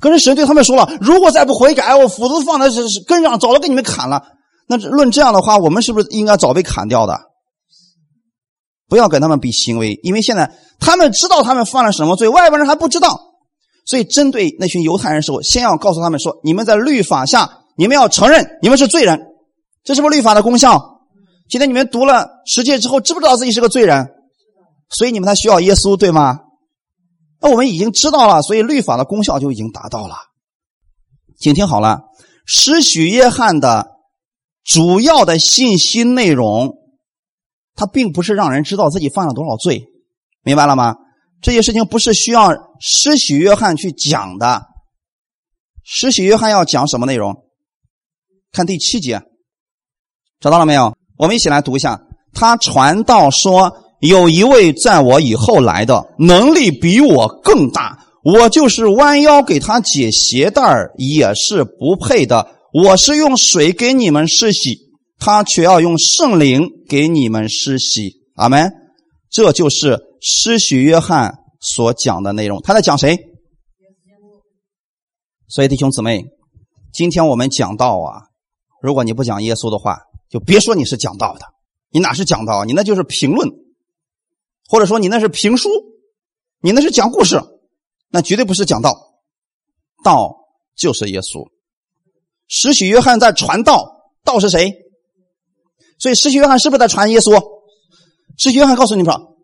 [0.00, 2.68] 可是神对他们说了，如果再不悔改，我斧子放在
[3.06, 4.22] 根上，早都给你们砍了。
[4.66, 7.18] 那论这样的话，我们是不是应该早被砍掉的？
[8.88, 13.18] 不要跟他们比行为，因为现在他们知道他们犯了什么罪，外边人还不知道。
[13.86, 19.20] 所以，针对那群犹太人时候，先要告诉他们说：你们在律法下，你们要承认你们是罪人，
[19.84, 21.00] 这是不是律法的功效？
[21.50, 24.08] 今天你们读了十诫之后，知不知道自己是个罪人？
[24.88, 26.40] 所以你们才需要耶稣，对吗？
[27.44, 30.16] 那我们已经知道了，所以律法的功效就已经达到了。
[31.38, 32.00] 请听好了，
[32.46, 33.92] 施许约翰的。
[34.64, 36.78] 主要的信息内容，
[37.74, 39.84] 它并不是让人知道自己犯了多少罪，
[40.42, 40.96] 明白了吗？
[41.42, 44.62] 这些事情不是需要施洗约翰去讲的。
[45.84, 47.44] 施洗约翰要讲什么内容？
[48.52, 49.20] 看第七节，
[50.40, 50.96] 找到了没有？
[51.18, 52.00] 我们一起来读一下。
[52.32, 60.62] 他传道说：“有一位在我以后来的，能力比我更大，我就是弯腰给他解鞋带
[60.98, 64.76] 也是不配的。”我是用水给你们施洗，
[65.16, 68.14] 他却要用圣灵给你们施洗。
[68.34, 68.72] 阿门。
[69.30, 72.60] 这就是施洗约翰所讲的内容。
[72.62, 73.16] 他在讲谁？
[75.48, 76.24] 所以弟兄姊妹，
[76.92, 78.26] 今天我们讲道啊，
[78.82, 79.96] 如果你不讲耶稣的话，
[80.28, 81.46] 就别说你是讲道的，
[81.92, 82.64] 你哪是讲道？
[82.64, 83.48] 你那就是评论，
[84.68, 85.68] 或者说你那是评书，
[86.60, 87.40] 你那是讲故事，
[88.10, 88.94] 那绝对不是讲道。
[90.04, 90.36] 道
[90.76, 91.48] 就是耶稣。
[92.46, 94.74] 施洗约翰在传道，道是谁？
[95.98, 97.42] 所以施洗约翰是不是在传耶稣？
[98.36, 99.36] 施洗约翰告诉你们说：“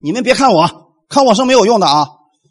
[0.00, 2.06] 你们别看我，看我是没有用的啊！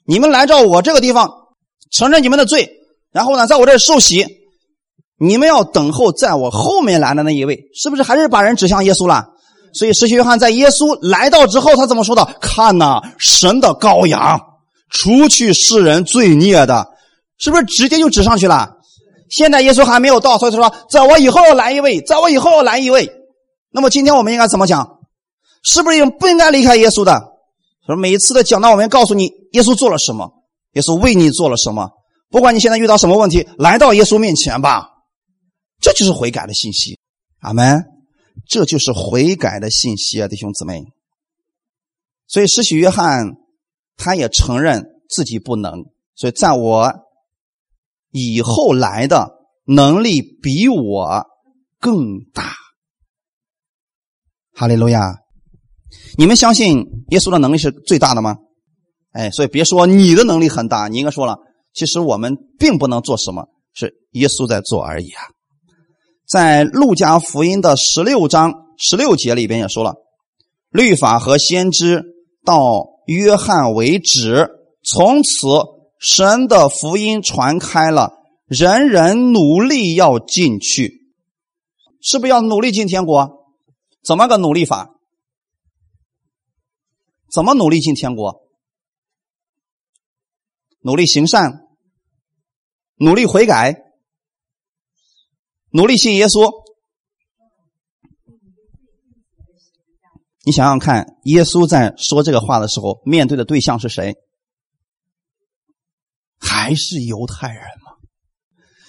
[0.05, 1.47] 你们来到我这个地方，
[1.91, 2.69] 承认你们的罪，
[3.11, 4.25] 然后呢，在我这受洗，
[5.17, 9.33] 你们要等候在我后面来的那一位，是不是还是把人指向耶稣了？
[9.73, 12.25] 所以施洗约翰在耶稣来到之后，他怎么说的？
[12.41, 14.39] 看呐，神的羔羊，
[14.89, 16.87] 除去世人罪孽的，
[17.37, 18.73] 是不是直接就指上去了？”
[19.29, 23.11] 现在耶稣还没有到，所以说，在我以后要来一位，在我以后要来一位。
[23.71, 24.87] 那么今天我们应该怎么讲？
[25.63, 27.21] 是不是应不应该离开耶稣的？
[27.85, 30.31] 说每一次的讲到，我们告诉你，耶稣做了什么，
[30.73, 31.89] 耶稣为你做了什么。
[32.29, 34.87] 不管你现在遇到什么问题，来到耶稣面前吧。
[35.81, 36.97] 这就是悔改的信息，
[37.41, 37.96] 阿门。
[38.45, 40.83] 这就是悔改的信息啊，弟兄姊妹。
[42.27, 43.33] 所以施洗约翰
[43.95, 46.93] 他也承认自己不能，所以在我。
[48.11, 49.31] 以后来的
[49.65, 51.25] 能力比我
[51.77, 52.55] 更大，
[54.53, 55.13] 哈利路亚！
[56.17, 58.37] 你们相信耶稣的能力是最大的吗？
[59.11, 61.37] 哎，所以别说你的能力很大，你应该说了，
[61.73, 65.23] 其实我们并不能做什么，是耶稣在做而已啊。
[66.27, 69.95] 在路加福音的十六章十六节里边也说了，
[70.69, 72.03] 律法和先知
[72.43, 74.49] 到约翰为止，
[74.83, 75.29] 从此。
[75.99, 78.13] 神的福音传开了，
[78.45, 81.09] 人人努力要进去，
[81.99, 83.27] 是不是要努力进天国？
[84.03, 84.93] 怎么个努力法？
[87.33, 88.43] 怎么努力进天国？
[90.81, 91.61] 努力行善，
[92.97, 93.75] 努力悔改，
[95.77, 96.51] 努力信耶稣。
[100.43, 104.15] 你想想看，耶稣在说这个话的时候，面对的对象是谁？
[106.39, 107.91] 还是犹太人吗？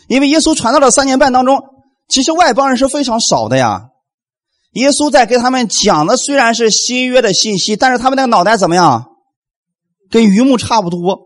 [0.08, 1.60] 因为耶稣传道的三年半当中，
[2.08, 3.90] 其实外邦人是非常少的呀。
[4.72, 9.04] 耶稣在给他们讲的虽然是新约的信息，但是他们那个脑袋怎么样？
[10.08, 11.18] 跟榆木差不多，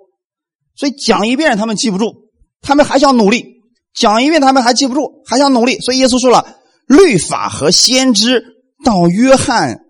[0.75, 3.62] 所以讲一遍他们记不住，他们还想努力；
[3.95, 5.79] 讲一遍他们还记不住，还想努力。
[5.81, 8.45] 所以耶稣说了：“律法和先知
[8.85, 9.81] 到约翰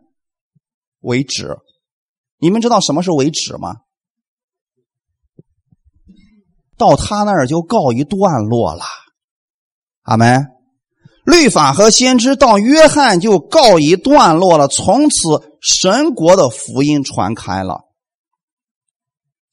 [1.01, 1.57] 为止。”
[2.39, 3.77] 你们知道什么是为止吗？
[6.77, 8.83] 到他那儿就告一段落了。
[10.03, 10.49] 阿门。
[11.25, 17.83] 律法和先知到约翰就告一段落了，从此神国的福音传开了。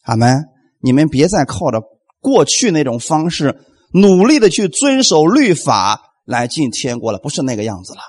[0.02, 0.46] 阿门！
[0.82, 1.84] 你们别再靠着
[2.20, 8.02] 过去那种方式努力的去遵守律法来进天国了，不是那个样子了。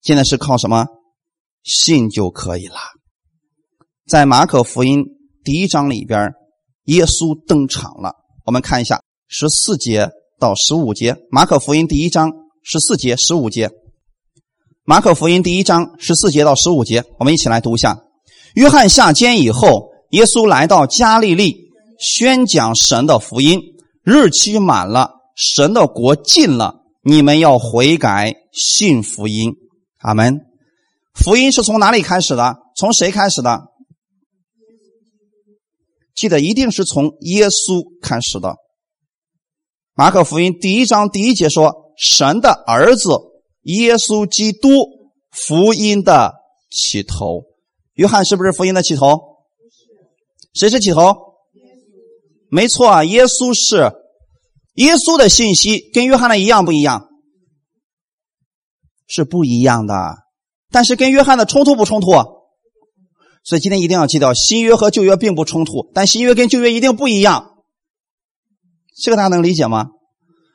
[0.00, 0.86] 现在是靠什么？
[1.62, 2.76] 信就可以了。
[4.06, 5.04] 在马可福音
[5.44, 6.32] 第一章里边，
[6.84, 8.14] 耶稣登场了。
[8.46, 10.10] 我们看一下十四节。
[10.40, 13.70] 到十五节，马可福音第一章十四节、十五节。
[14.84, 17.98] 马可福音第一章十四节到十五节，我们一起来读一下。
[18.54, 21.59] 约翰下监以后，耶稣来到加利利，
[22.00, 23.60] 宣讲神的福音。
[24.02, 29.52] 日期满了，神的国近了，你们要悔改，信福音。
[29.98, 30.40] 阿门。
[31.14, 32.56] 福音是从哪里开始的？
[32.74, 33.60] 从谁开始的？
[36.14, 38.56] 记得一定是从耶稣开始的。
[39.94, 43.10] 马可福音第一章第一节说：“神的儿子
[43.62, 44.68] 耶稣基督，
[45.30, 46.32] 福音的
[46.70, 47.42] 起头。”
[47.94, 49.20] 约翰是不是福音的起头？
[50.54, 51.14] 谁是起头？
[52.50, 53.92] 没错啊，耶稣是。
[54.74, 57.08] 耶稣的信息跟约翰的一样不一样？
[59.06, 59.94] 是不一样的。
[60.70, 62.06] 但是跟约翰的冲突不冲突？
[63.42, 67.56] 所以今天一定要记得，新约和旧约并不冲突，但新约跟旧约一定不一样。
[69.02, 69.88] 这个大家能理解吗？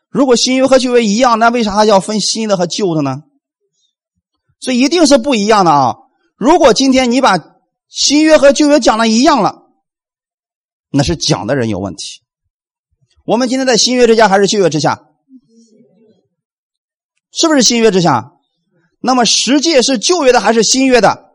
[0.09, 3.23] 如果新约和旧约一样，那为啥要分新的和旧的呢？
[4.61, 5.95] 所以一定是不一样的啊！
[6.37, 7.37] 如果今天你把
[7.89, 9.64] 新约和旧约讲的一样了，
[10.95, 12.21] 那是讲的人有问题。
[13.25, 15.09] 我们今天在新约之下还是旧约之下？
[17.33, 18.31] 是不是新约之下？
[19.01, 21.25] 那么十诫是旧约的还是新约的？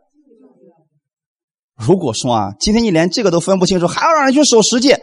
[1.76, 4.98] 如果说啊，今天你连这个都分不清楚，还要让人去守十诫？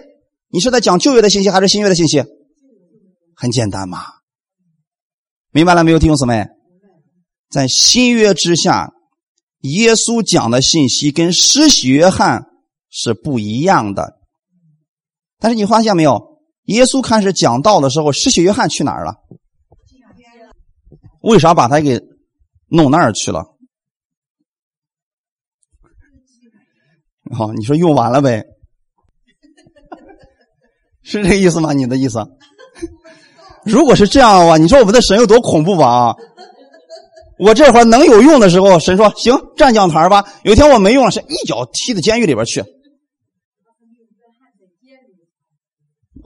[0.50, 2.24] 你是在讲旧约的信息还是新约的信息？
[3.36, 4.00] 很简单嘛，
[5.52, 6.48] 明白了没有，弟兄姊妹？
[7.50, 8.92] 在新约之下，
[9.60, 12.46] 耶稣讲的信息跟施洗约翰
[12.90, 14.17] 是不一样的。
[15.40, 19.14] 但是你发现没有，耶稣开始讲道的时候，施洗约翰去哪儿了？
[21.22, 22.00] 为啥把他给
[22.70, 23.44] 弄那儿去了？
[27.34, 28.46] 好，你说用完了呗。
[31.04, 31.74] 是这意思吗？
[31.74, 32.26] 你的意思？
[33.66, 35.88] 如果是这样的话，你说我们的神有多恐怖吧？
[35.88, 36.16] 啊！
[37.38, 40.26] 我这会儿能有用的时候，神说行，站讲台吧。
[40.44, 42.64] 有一天我没用了，神一脚踢到监狱里边去。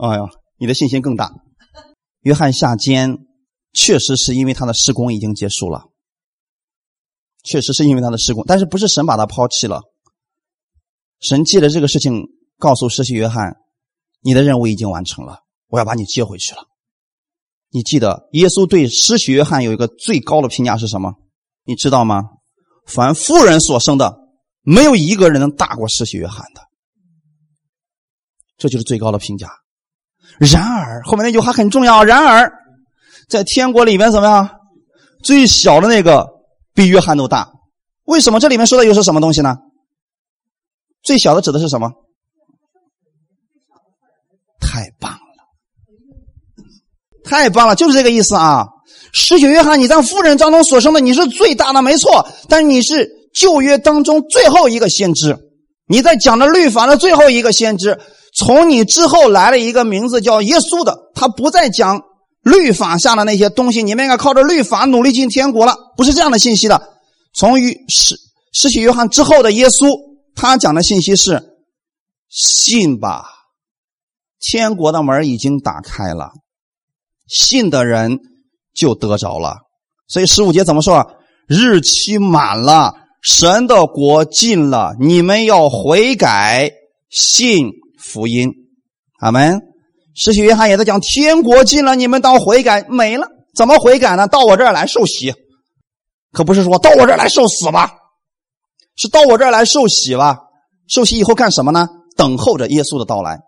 [0.02, 0.24] 哎呀，
[0.58, 1.30] 你的信心更大。
[2.22, 3.18] 约翰下监，
[3.72, 5.84] 确实是因为他的施工已经结束了，
[7.44, 9.80] 确实是因为他的施工，但是不是神把他抛弃了？
[11.20, 12.24] 神借着这个事情
[12.58, 13.56] 告诉施洗约翰。
[14.24, 16.64] 你的任务已经完成了，我要把你接回去了。
[17.70, 21.14] 你记得耶稣对施洗约翰有一个最高的评价是什么？
[21.64, 22.22] 你知道吗？
[22.86, 24.16] 凡妇人所生的，
[24.62, 26.62] 没有一个人能大过施洗约翰的。
[28.56, 29.61] 这就是最高的评价。
[30.50, 32.02] 然而后面那句话很重要。
[32.02, 32.52] 然而，
[33.28, 34.50] 在天国里面怎么样？
[35.22, 36.26] 最小的那个
[36.74, 37.48] 比约翰都大。
[38.06, 38.40] 为什么？
[38.40, 39.54] 这里面说的又是什么东西呢？
[41.04, 41.92] 最小的指的是什么？
[44.60, 45.18] 太棒了，
[47.24, 48.66] 太棒了，就是这个意思啊！
[49.12, 52.26] 十九约翰，你在妇人当中所生的，你是最大的，没错。
[52.48, 55.36] 但是你是旧约当中最后一个先知，
[55.86, 58.00] 你在讲的律法的最后一个先知。
[58.42, 62.02] 从你之后来了一个名字叫耶稣的，他不再讲
[62.42, 63.84] 律法下的那些东西。
[63.84, 66.82] 你们应该靠着律法努力进天国了，不是这样的信息的。
[67.34, 68.16] 从于十
[68.52, 69.86] 十九约翰之后的耶稣，
[70.34, 71.40] 他讲的信息是
[72.28, 73.26] 信吧。
[74.40, 76.32] 天国的门已经打开了，
[77.28, 78.18] 信的人
[78.74, 79.58] 就得着了。
[80.08, 81.06] 所以十五节怎么说啊？
[81.46, 86.72] 日期满了，神的国近了，你们要悔改，
[87.08, 87.70] 信
[88.02, 88.50] 福音。
[89.20, 89.60] 阿门。
[90.14, 92.86] 使徒约翰也在讲，天国近了，你们当悔改。
[92.90, 94.26] 没了，怎么悔改呢？
[94.26, 95.32] 到我这儿来受洗，
[96.32, 97.92] 可不是说到我这儿来受死吧？
[98.96, 100.38] 是到我这儿来受洗吧？
[100.86, 101.88] 受洗以后干什么呢？
[102.14, 103.40] 等候着耶稣的到来。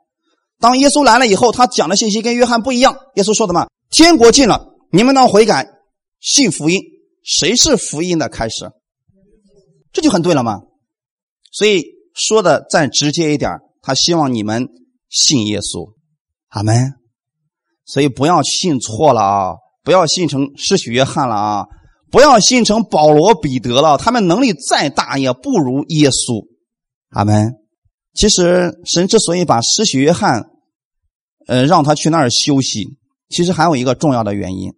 [0.59, 2.97] 当耶稣来了以后，他讲的信息跟约翰不一样。
[3.17, 5.69] 耶稣说的嘛，天国近了，你们当悔改，
[6.21, 6.81] 信福音。
[7.23, 8.71] 谁是福音的开始？
[9.93, 10.61] 这就很对了嘛。
[11.53, 11.85] 所以
[12.15, 13.51] 说的再直接一点，
[13.87, 14.67] 他希望你们
[15.11, 15.93] 信耶稣，
[16.49, 16.95] 阿门。
[17.85, 21.67] 所以不要信错了啊，不要信成施许约翰了啊，
[22.11, 23.99] 不要信成保罗、彼得了。
[23.99, 26.47] 他们能力再大，也不如耶稣，
[27.11, 27.53] 阿门。
[28.15, 30.47] 其实神之所以把施许约翰，
[31.47, 32.97] 呃，让他去那儿休息，
[33.29, 34.73] 其实还有一个重要的原因。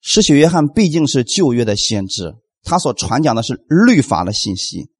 [0.00, 4.90] 施许约翰毕竟是旧约的先知，他所传讲的是律法的信息。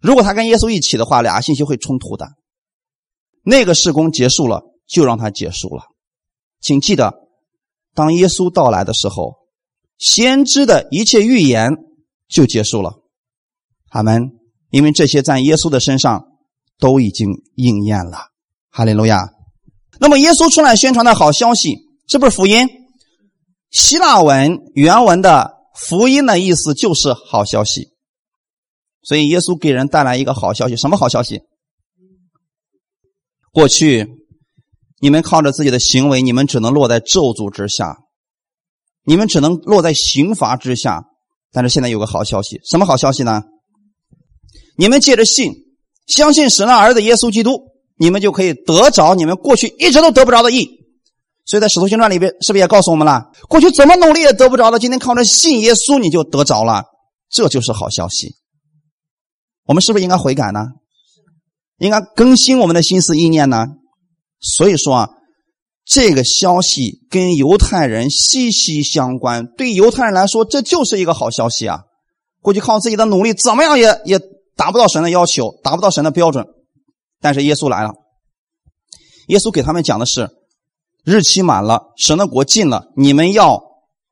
[0.00, 2.28] 如果他跟耶稣一起的话，俩信息会冲突的。
[3.44, 5.84] 那个事工结束了，就让它结束了。
[6.60, 7.12] 请记得，
[7.94, 9.36] 当耶稣到来的时候，
[9.98, 11.70] 先知的一切预言
[12.28, 12.94] 就结束了。
[13.90, 14.32] 阿门。
[14.70, 16.26] 因为这些在耶稣的身上。
[16.80, 18.18] 都已经应验了，
[18.68, 19.30] 哈利路亚。
[20.00, 21.76] 那么耶稣出来宣传的好消息，
[22.08, 22.68] 是不是福音？
[23.70, 27.90] 希腊文原文的福音的意思就是好消息。
[29.04, 31.42] 所以耶稣给人带来一个好消息，什么好消息？
[33.54, 34.08] 过去
[35.00, 37.98] 你们靠着自己的行为，你们只能落在咒诅之下，
[39.04, 41.04] 你们只能落在刑罚之下。
[41.52, 43.44] 但是现在有个好消息，什么好消息呢？
[44.76, 45.52] 你们借着信。
[46.06, 50.68] 相信神的儿子耶稣基督，你们就可以得着你们过去一直都得不着的义。
[51.46, 53.30] 所以在使徒行传里边，是不是也告诉我们了？
[53.48, 56.84] 过去怎么努力也得不着的，今天靠着信耶稣，你就得着了。
[57.30, 58.34] 这就是好消息。
[59.64, 60.60] 我们是不是应该悔改呢？
[61.78, 63.66] 应该更新我们的心思意念呢？
[64.40, 65.08] 所以说啊，
[65.84, 69.46] 这个消息跟犹太人息息相关。
[69.56, 71.80] 对犹太人来说，这就是一个好消息啊。
[72.40, 74.20] 过去靠自己的努力，怎么样也也。
[74.56, 76.46] 达不到神的要求，达不到神的标准，
[77.20, 77.90] 但是耶稣来了。
[79.26, 80.30] 耶稣给他们讲的是：
[81.04, 83.60] 日期满了，神的国近了，你们要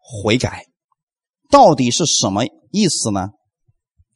[0.01, 0.65] 悔改。
[1.49, 2.43] 到底是什么
[2.73, 3.29] 意思呢？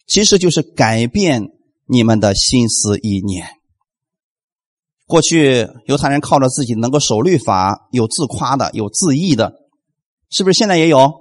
[0.08, 1.44] 其实就是改变
[1.86, 3.48] 你们的心思意念。
[5.06, 9.52] 过去犹太人靠着自己能够守律法，有自夸的，有自义的，
[10.30, 10.58] 是不是？
[10.58, 11.12] 现在也有。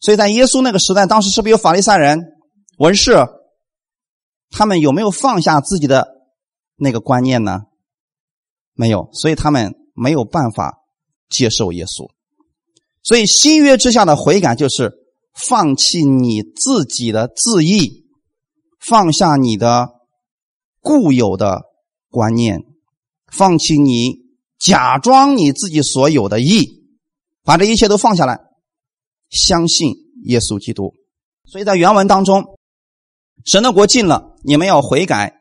[0.00, 2.20] 所以在耶稣那个时代，当时是不是有法利赛人、
[2.78, 3.14] 文士？
[4.50, 6.08] 他们有没有放下自己的
[6.76, 7.60] 那个观念呢？
[8.74, 10.78] 没有，所以他们没有办法
[11.28, 12.10] 接受耶稣。
[13.02, 14.92] 所以新约之下的悔改就是
[15.34, 18.06] 放弃你自己的自义，
[18.80, 19.90] 放下你的
[20.80, 21.62] 固有的
[22.10, 22.64] 观念，
[23.32, 24.16] 放弃你
[24.58, 26.82] 假装你自己所有的意，
[27.44, 28.40] 把这一切都放下来，
[29.28, 30.94] 相信耶稣基督。
[31.44, 32.56] 所以在原文当中。
[33.42, 35.40] 神的国近了，你们要悔改，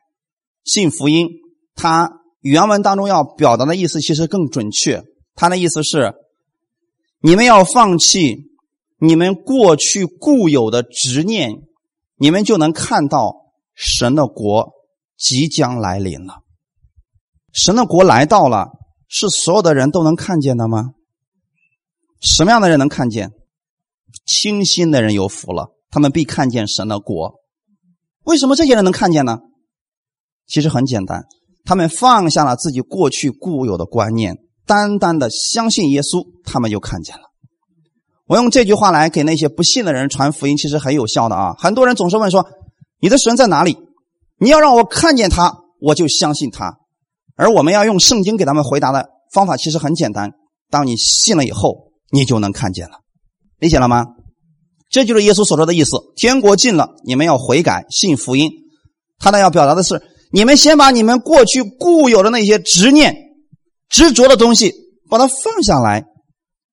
[0.64, 1.28] 信福音。
[1.76, 5.04] 他原文当中要表达的意思其实更准确。
[5.36, 6.14] 他的意思是，
[7.20, 8.38] 你们要放弃
[9.00, 11.56] 你们过去固有的执念，
[12.20, 14.74] 你们就能看到神的国
[15.18, 16.44] 即将来临了。
[17.54, 18.68] 神的国来到了，
[19.08, 20.92] 是所有的人都能看见的吗？
[22.22, 23.32] 什么样的人能看见？
[24.26, 27.36] 清心的人有福了，他们必看见神的国。
[28.26, 29.40] 为什么这些人能看见呢？
[30.46, 31.24] 其实很简单，
[31.64, 37.29] 他们放下了自己过去固有的观念，单单的相信耶稣，他们就看见了。
[38.30, 41.56] 我用这句话来给那些不信的人传福音，其实很有效的啊！
[41.58, 42.46] 很多人总是问说
[43.02, 43.76] ：“你的神在哪里？
[44.38, 45.52] 你要让我看见他，
[45.82, 46.78] 我就相信他。”
[47.36, 50.34] 而我们要用圣经给他们回答的方法，其实很简单：
[50.70, 53.00] 当你信了以后，你就能看见了。
[53.58, 54.06] 理解了吗？
[54.92, 58.48] 这就是耶稣所说的意思：天国近了，你们要悔改，信福音。
[59.18, 63.16] 他呢要表达的是，你们先把你们过去固有的那些执念、
[63.90, 64.72] 执着的东西，
[65.10, 66.06] 把它放下来，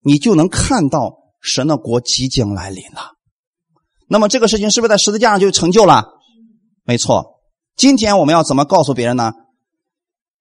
[0.02, 1.14] 你就能看到
[1.47, 3.12] 神的国即将来临了。
[4.09, 6.05] 那么这个事情是不是在十字架上就成就了？
[6.84, 7.40] 没错。
[7.76, 9.32] 今天我们要怎么告诉别人呢？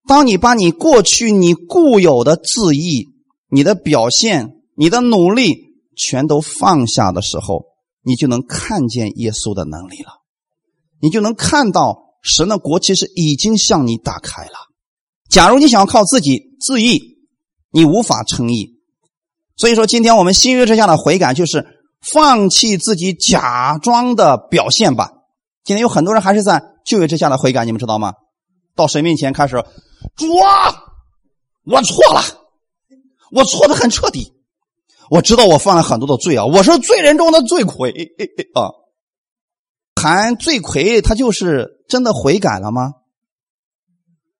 [0.06, 3.06] 当你把你过去你固有的自意、
[3.48, 5.64] 你的表现、你的努力。
[5.98, 7.68] 全都放下的时候，
[8.02, 10.20] 你就能看见耶稣的能力了，
[11.00, 14.52] 你就能看到神的国其实已经向你打开了。
[15.30, 17.16] 假如你想要靠自己自意，
[17.70, 18.75] 你无法称义。
[19.56, 21.66] 所以说，今天我们新约之下的悔改，就是
[22.00, 25.10] 放弃自己假装的表现吧，
[25.64, 28.12] 今天有很多人还是在旧约之下的悔改，你们知道吗？
[28.74, 29.64] 到神面前开始，
[30.14, 30.84] 主啊，
[31.64, 32.20] 我错了，
[33.32, 34.34] 我错的很彻底，
[35.08, 37.92] 我知道我犯了很多的罪啊，我是罪人中的罪魁
[38.54, 38.70] 啊。
[39.94, 42.92] 谈罪魁，他就是真的悔改了吗？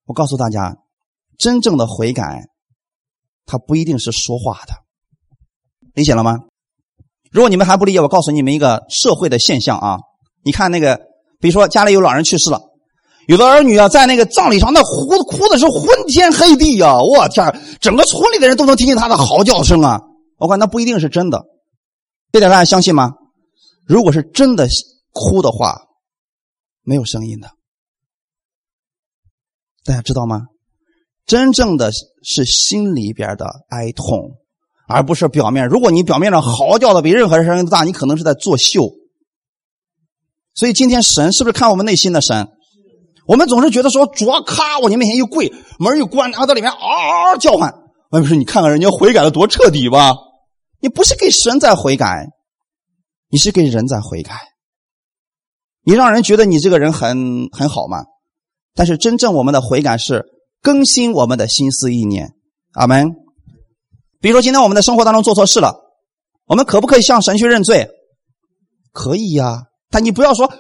[0.05, 0.77] 我告诉大家，
[1.39, 2.51] 真正的悔改，
[3.47, 4.75] 他不一定是说话的，
[5.97, 6.39] 理解了吗？
[7.33, 9.97] 如果你们还不理解，我告诉你们一个社会的现象啊，
[10.45, 11.01] 你看那个，
[11.41, 12.61] 比如说家里有老人去世了，
[13.29, 17.45] 有的儿女啊，在那个葬礼上那哭哭的是昏天黑地呀，我天，
[17.81, 19.99] 整个村里的人都能听见他的嚎叫声啊！
[20.37, 21.43] 我看那不一定是真的，
[22.31, 23.15] 这点大家相信吗？
[23.87, 24.69] 如果是真的
[25.13, 25.81] 哭的话，
[26.83, 27.49] 没有声音的。
[29.83, 30.43] 大家知道吗？
[31.25, 34.37] 真正的是心里边的哀痛，
[34.89, 35.67] 而不是表面。
[35.67, 38.91] 如果你表面上嚎叫的比任何人声音都大，你可能是在作秀。
[40.55, 42.49] 所以今天神是不是看我们内心的神？
[43.27, 47.73] 我们总是觉得说，主啊，咔，往你面前一跪，门一关，然后在里面嗷嗷叫唤。
[48.11, 50.15] 外面说，你看看人家悔改的多彻底吧？
[50.81, 52.29] 你不是给神在悔改，
[53.29, 54.41] 你是给人在悔改。
[55.83, 58.05] 你让人觉得你这个人很很好嘛？
[58.75, 60.25] 但是真正我们的悔改是
[60.63, 62.33] 更新我们的心思意念，
[62.75, 63.26] 阿门。
[64.27, 65.73] 比如说今天我们的生活当中做错事了，
[66.47, 67.89] 我们可不可以向神去认罪？
[68.91, 70.53] 可以呀，但你不要说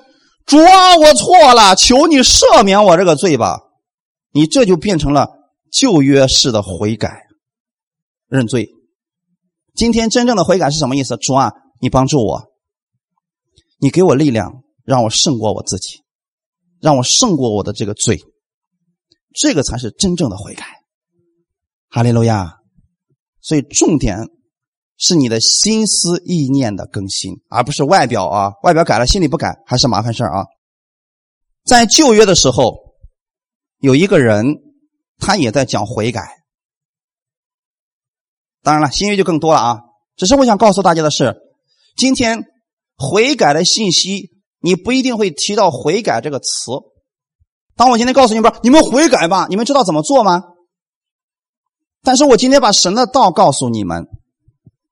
[0.44, 3.58] 主啊，我错了，求你赦免我这个罪吧。
[4.30, 5.30] 你这就变成了
[5.72, 7.22] 旧约式的悔改
[8.28, 8.68] 认罪。
[9.74, 11.16] 今天真正的悔改是什么意思？
[11.16, 11.50] 主啊，
[11.80, 12.44] 你帮助我，
[13.80, 16.04] 你给我力量，让我胜过我自己。
[16.80, 18.22] 让我胜过我的这个罪，
[19.34, 20.66] 这个才是真正的悔改。
[21.88, 22.58] 哈利路亚！
[23.46, 24.18] 所以重点
[24.98, 30.46] 是你的心思意念的更新，而不是外表啊，外表改了，心里不改还是麻烦事啊。
[31.64, 32.74] 在旧约的时候，
[33.78, 34.56] 有一个人，
[35.18, 36.42] 他也在讲悔改。
[38.64, 39.78] 当然了，新约就更多了啊。
[40.16, 41.36] 只是我想告诉大家的是，
[41.96, 42.42] 今天
[42.96, 44.34] 悔改的信息。
[44.58, 46.72] 你不一定会提到“悔改”这个词。
[47.76, 50.42] 当我今天告诉你们，你们悔改吧，你们知道怎么做吗？
[52.06, 54.06] 但是我今天把神的道告诉你们，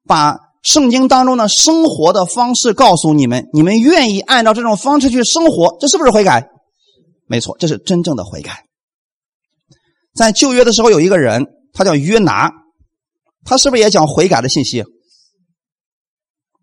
[0.04, 6.50] 把圣经当中的生活的方式告诉你们，你们愿意按照这种方式去生活，这是不是悔改？
[7.28, 8.64] 没错，这是真正的悔改。
[10.12, 12.50] 在旧约的时候，有一个人，他叫约拿，
[13.44, 14.84] 他是不是也讲悔改的信息？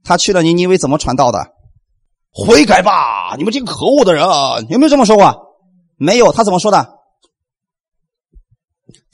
[0.04, 1.48] 他去了尼尼微，怎么传道的？
[2.34, 4.26] 悔改吧，你们这个可恶的人！
[4.70, 5.34] 有没有这么说过？
[5.96, 6.34] 没有。
[6.34, 6.98] 他怎么说的？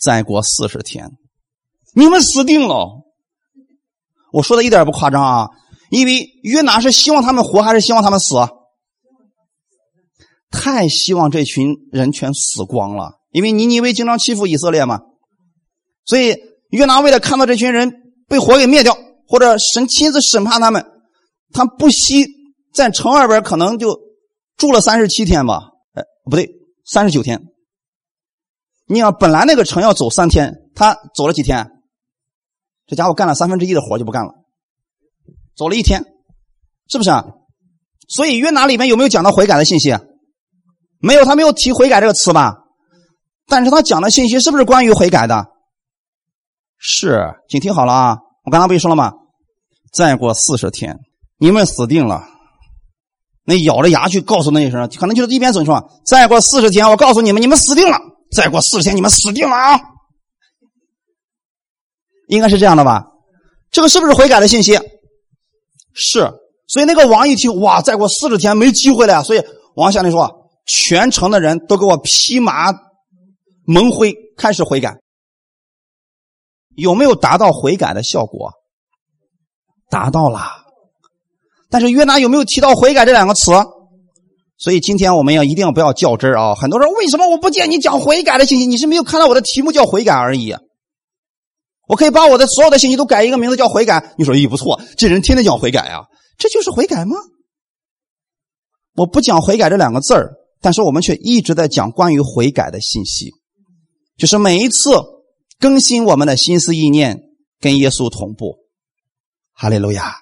[0.04, 1.12] 再过四十天，
[1.98, 3.04] 你们死定了。
[4.32, 5.48] 我说的一点不夸张啊！
[5.90, 8.36] 因为约拿是希望他们活，还是希望他们死？
[10.52, 15.00] 太希望这群人全死光了，因为尼尼微经常欺负以色列嘛。
[16.06, 16.36] 所以
[16.70, 17.92] 约拿为了看到这群人
[18.28, 18.96] 被火给灭掉，
[19.28, 20.86] 或者神亲自审判他们，
[21.52, 22.28] 他不惜。
[22.74, 23.98] 在城外边可能就
[24.56, 26.48] 住了三十七天吧，哎，不对，
[26.86, 27.42] 三十九天。
[28.86, 31.72] 你想，本来那个城要走三天，他走了几天？
[32.88, 34.34] 这家伙干了三分之一的活就不干了，
[35.56, 36.06] 走了一天，
[36.90, 37.10] 是不是？
[37.10, 37.26] 啊？
[38.08, 39.94] 所以约拿里面有没有讲到悔改的信息？
[41.00, 42.56] 没有，他没有提悔改这个词吧？
[43.48, 45.46] 但是他讲的信息是不是关于悔改的？
[46.78, 48.18] 是，请听好了啊！
[48.46, 49.14] 我刚刚不就说了吗？
[49.92, 50.98] 再过四十天，
[51.38, 52.24] 你们死定了。
[53.44, 57.98] 那咬着牙去告诉那些人，可能就是一边走说：“再过四十天，我告诉你们，你们死定了！
[58.32, 59.80] 再过四十天，你们死定了啊！”
[62.28, 63.04] 应该是这样的吧？
[63.72, 64.80] 这个是不是悔改的信息？
[65.94, 66.32] 是。
[66.68, 69.44] 所以那个王一听，哇，再过四十天没机会了呀，所以
[69.76, 72.74] 王下令说：“全城的人都给我披麻
[73.66, 74.98] 蒙灰，开始悔改。”
[76.76, 78.52] 有没有达到悔改的效果？
[79.90, 80.42] 达到了。
[81.70, 83.52] 但是约拿有没有提到悔改这两个词？
[84.58, 86.54] 所以今天我们要一定不要较真啊！
[86.56, 88.66] 很多人为什么我不见你讲悔改的信息？
[88.66, 90.54] 你是没有看到我的题目叫悔改而已。
[91.88, 94.14] 我可以把我的所有的信息都改一个名字叫悔改。
[94.18, 96.06] 你说咦不错，这人天天讲悔改啊，
[96.38, 97.16] 这就是悔改吗？
[98.96, 103.32] 我不讲悔改这两个字儿，但是我们却一直在讲关于悔改的信息，
[104.18, 104.92] 就是每一次
[105.60, 107.22] 更新我们的心思意念，
[107.60, 108.58] 跟耶稣同步。
[109.54, 110.16] 哈利路亚。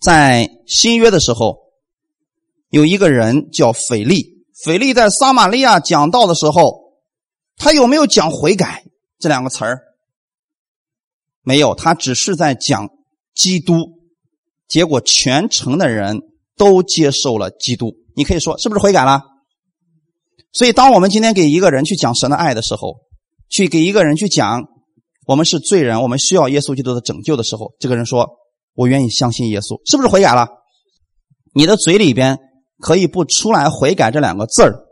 [0.00, 1.58] 在新约的时候，
[2.70, 4.44] 有一个人叫腓力。
[4.64, 6.92] 腓力在撒玛利亚讲道的时候，
[7.56, 8.84] 他有没有讲悔改
[9.18, 9.80] 这两个词儿？
[11.48, 12.90] 没有，他只是在讲
[13.34, 13.74] 基督。
[14.68, 16.20] 结果全城的人
[16.58, 19.22] 都接受了基督，你可以说是不是悔改了？
[20.52, 22.96] 所以，当我们今天给一个人去讲神的爱的时候，
[23.48, 24.62] 去给一个人去讲
[25.26, 28.28] 我们是罪人，我们需要耶稣基督的拯救的时候，这个人说
[28.76, 30.46] ：“我愿意相信耶稣。”是不是悔改了？
[31.54, 32.36] 你的嘴里边
[32.78, 34.84] 可以不出来“悔改”这两个字儿，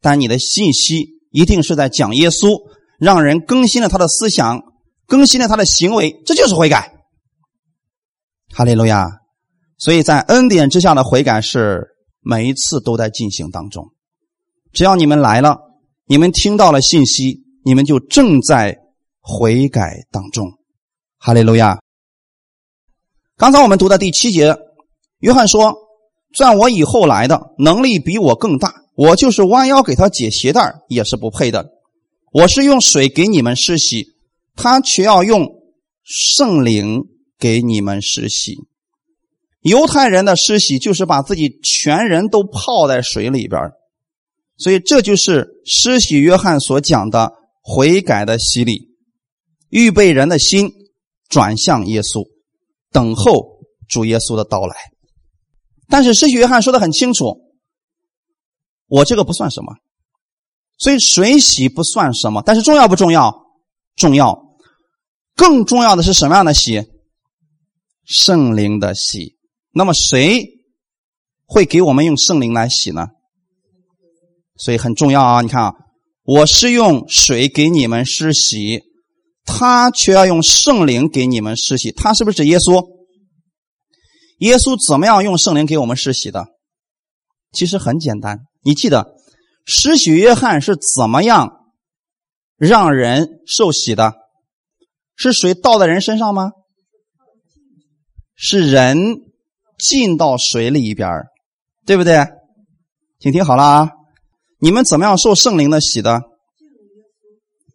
[0.00, 2.60] 但你的信息一定是在讲耶稣，
[3.00, 4.62] 让人更新了他的思想，
[5.06, 6.92] 更新了他的行为，这就是悔改。
[8.52, 9.06] 哈利路亚！
[9.78, 11.86] 所以在恩典之下的悔改是
[12.20, 13.88] 每一次都在进行当中。
[14.72, 15.58] 只要你们来了，
[16.06, 18.78] 你们听到了信息，你们就正在
[19.20, 20.50] 悔改当中。
[21.18, 21.78] 哈利路亚！
[23.36, 24.56] 刚才我们读的第七节，
[25.18, 25.74] 约翰说
[26.32, 31.66] ：“算我以后来的能力比我更大，我就是弯腰给他解鞋带也是不配的。
[32.32, 34.15] 我是用水给你们施洗，
[34.56, 35.46] 他却要用
[36.02, 37.04] 圣灵
[37.38, 38.56] 给你们施洗。
[39.60, 43.60] 犹太人的施洗就是把自己全人都泡在水里边。”
[44.58, 47.30] 所以，这就是施洗约翰所讲的
[47.60, 48.88] 悔改的洗礼，
[49.68, 50.72] 预备人的心
[51.28, 52.26] 转向耶稣，
[52.90, 54.74] 等候主耶稣的到来。
[55.88, 57.52] 但是，施洗约翰说的很清楚，
[58.86, 59.74] 我这个不算什么，
[60.78, 62.42] 所以水洗不算什么。
[62.46, 63.46] 但是，重要不重要？
[63.94, 64.45] 重要。
[65.36, 66.82] 更重要的是什么样的洗？
[68.04, 69.36] 圣灵的洗。
[69.72, 70.46] 那么，谁
[71.44, 73.08] 会给我们用圣灵来洗呢？
[74.56, 75.42] 所以很重要啊！
[75.42, 75.74] 你看啊，
[76.22, 78.80] 我是用水给你们施洗，
[79.44, 81.92] 他却要用圣灵给你们施洗。
[81.92, 82.82] 他是不是耶稣？
[84.38, 86.46] 耶稣怎么样用圣灵给我们施洗的？
[87.52, 89.14] 其实很简单，你记得
[89.66, 91.52] 施洗约翰是怎么样
[92.56, 94.14] 让人受洗的？
[95.16, 96.52] 是水倒在人身上吗？
[98.34, 99.22] 是人
[99.78, 101.08] 进到水里边
[101.86, 102.26] 对不对？
[103.18, 103.90] 请听好了啊！
[104.58, 106.20] 你们怎么样受圣灵的洗的？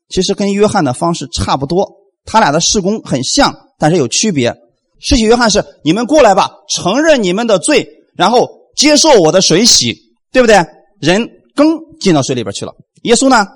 [0.08, 1.90] 其实跟约翰的方式差不多，
[2.26, 4.56] 他俩的事工很像，但是有区别。
[5.00, 9.96] 施洗约翰是你们过来吧，承认你们的罪，然后接受我的水洗，
[10.32, 10.64] 对不对？
[11.00, 12.74] 人更进到水里边去了。
[13.04, 13.48] 耶稣呢？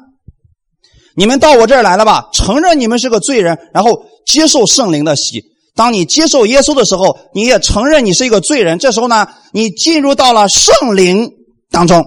[1.16, 3.92] 你们到我这儿来了吧，承认你们是个罪人，然后
[4.26, 5.44] 接受圣灵的洗。
[5.76, 8.80] 当你接受耶稣的时候，你也承认你是一个罪人。
[8.80, 11.30] 这时候呢，你进入到了圣灵
[11.70, 12.04] 当中。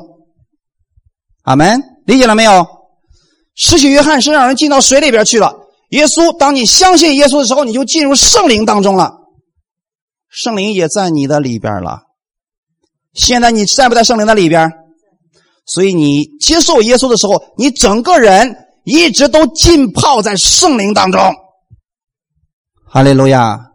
[1.42, 2.66] 阿门，理解了没有？
[3.54, 5.54] 失去约翰是让人进到水里边去了。
[5.90, 9.12] 耶稣，当你相信耶稣的时候，你就进入圣灵当中了。
[10.30, 12.00] 圣灵也在你的里边了。
[13.14, 14.70] 现在你在不在圣灵的里边？
[15.66, 18.56] 所以你接受耶稣的时候，你整个人
[18.88, 21.20] 一直都浸泡在圣灵当中。
[22.86, 23.66] 哈利路亚。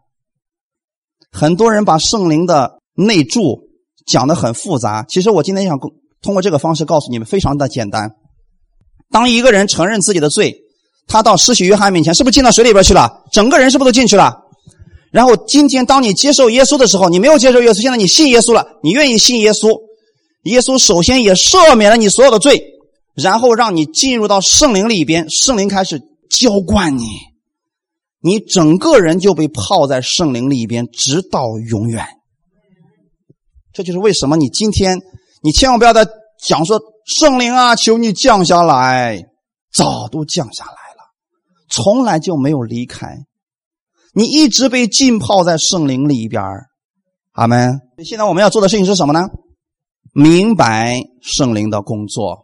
[1.31, 3.61] 很多人把圣灵的内住
[4.05, 5.79] 讲的很复杂，其实我今天想
[6.21, 8.11] 通过这个方式告诉你们，非常的简单。
[9.11, 10.55] 当一个人承认自己的罪，
[11.07, 13.23] 他到施洗约翰面前，是不是进到水里边去了？
[13.31, 14.35] 整个人是不是都进去了？
[15.11, 19.79] 然后今天当你接受耶稣的时候，你没有接受耶稣，现在你信耶稣了，你愿意信耶稣，
[20.43, 22.63] 耶稣首先也赦免了你所有的罪，
[23.15, 25.99] 然后让你进入到圣灵里边，圣灵开始
[26.29, 27.05] 浇灌你，
[28.21, 32.05] 你整个人就被泡在圣灵里边，直到永远。
[33.71, 34.99] 这就是为什么你今天。
[35.45, 36.07] 你千万不要再
[36.41, 39.25] 讲说圣灵啊，求你降下来，
[39.73, 41.03] 早都降下来了，
[41.69, 43.17] 从来就没有离开，
[44.13, 46.41] 你一直被浸泡在圣灵里边
[47.33, 47.81] 阿门。
[48.05, 49.27] 现在我们要做的事情是什么呢？
[50.13, 52.42] 明白圣灵的工作，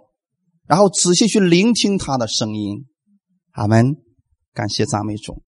[0.70, 2.86] 然后仔细去聆听他的声音。
[3.54, 3.96] 阿门。
[4.54, 5.42] 感谢赞美主。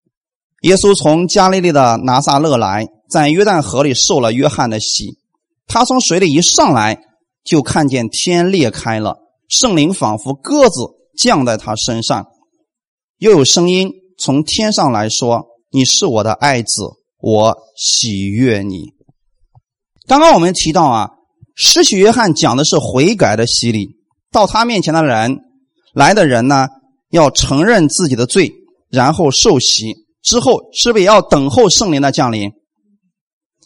[0.63, 5.17] 耶稣从加利利的拿撒勒来，在约旦河里受了约翰的洗，
[5.67, 6.99] 他从水里一上来。
[7.43, 9.17] 就看见天裂开了，
[9.49, 10.81] 圣灵仿佛鸽子
[11.17, 12.27] 降在他身上，
[13.17, 16.83] 又有声音从天上来说：“你是我的爱子，
[17.17, 18.93] 我喜悦你。”
[20.05, 21.09] 刚刚我们提到啊，
[21.55, 23.97] 施洗约翰讲的是悔改的洗礼，
[24.31, 25.39] 到他面前的人
[25.93, 26.67] 来的人呢，
[27.09, 28.53] 要承认自己的罪，
[28.89, 32.51] 然后受洗之后，是不是也要等候圣灵的降临？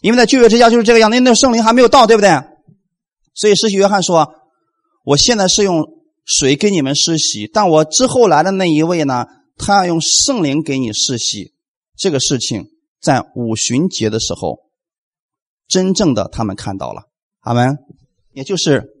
[0.02, 2.30] 因为在旧约之家就是这个样，那那圣灵还没有到，对不对？
[3.34, 4.34] 所以，施洗约翰说
[5.04, 5.84] ：“我现在是用
[6.24, 11.52] 水给你们施洗，但我之后来的那一位呢，他要用圣灵给你施洗。
[11.96, 12.66] 这个事情
[13.00, 14.60] 在五旬节的时候，
[15.68, 17.04] 真正的他们看到了。
[17.40, 17.78] 阿门。
[18.32, 18.95] 也就是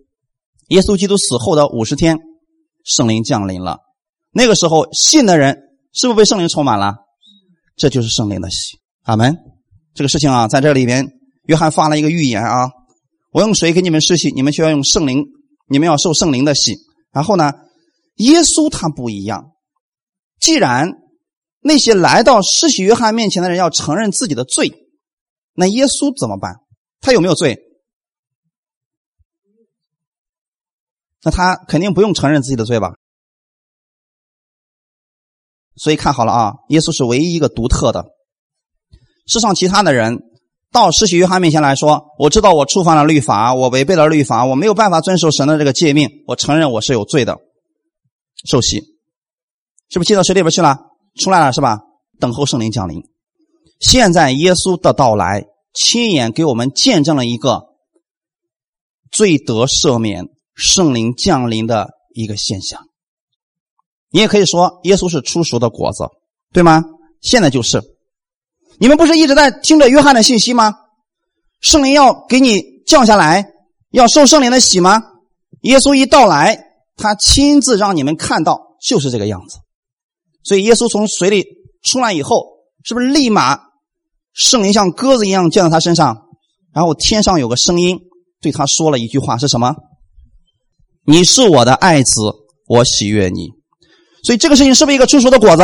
[0.68, 2.18] 耶稣基督死后的五十天，
[2.84, 3.78] 圣灵降临了。
[4.32, 5.56] 那个时候，信的人
[5.92, 6.94] 是不是被圣灵充满了？
[7.76, 8.78] 这就是圣灵的喜。
[9.04, 9.36] 阿门。
[9.94, 11.06] 这个事情啊，在这里边，
[11.44, 12.70] 约翰发了一个预言啊。”
[13.32, 15.22] 我用水给你们施洗，你们需要用圣灵，
[15.68, 16.74] 你们要受圣灵的洗。
[17.12, 17.52] 然后呢，
[18.16, 19.52] 耶稣他不一样。
[20.40, 20.90] 既然
[21.60, 24.72] 那些来到施洗约翰面前的人要承认自己的罪，
[25.54, 26.54] 那耶稣怎么办？
[27.00, 27.58] 他有没有罪？
[31.26, 32.94] 那他肯定不用承认自己的罪吧？
[35.74, 38.04] 所以看好了啊，耶稣是唯一一个独特的。
[39.26, 40.20] 世上其他的人
[40.70, 47.36] 到施洗约翰面前来说：“我知道我触犯了律法，我违背了律法，我没有办法遵守神的这个诫命，我承认我是有罪的。”
[48.48, 48.78] 受洗，
[49.88, 50.78] 是不是进到水里边去了？
[51.16, 51.80] 出来了是吧？
[52.20, 53.02] 等候圣灵降临。
[53.80, 57.64] 现在耶稣的到来，亲眼给我们见证了一个
[59.10, 62.88] 罪得赦免、圣灵降临的一个现象。
[64.10, 66.04] 你也可以说，耶稣是出熟的果子，
[66.52, 66.82] 对吗？
[67.20, 67.82] 现在就是。
[68.78, 70.74] 你们不是一直在听着约翰的信息吗？
[71.60, 73.46] 圣灵要给你降下来，
[73.90, 75.02] 要受圣灵的洗吗？
[75.62, 76.58] 耶稣一到来，
[76.96, 79.58] 他亲自让你们看到，就是这个样子。
[80.42, 81.44] 所以耶稣从水里
[81.82, 82.46] 出来以后，
[82.84, 83.58] 是不是立马
[84.32, 86.24] 圣灵像鸽子一样降在他身上？
[86.72, 87.98] 然后天上有个声音
[88.40, 89.74] 对他说了一句话，是什么？
[91.06, 92.20] 你是我的爱子，
[92.66, 93.50] 我喜悦你。
[94.24, 95.62] 所以这个事情是不是一个成熟的果子？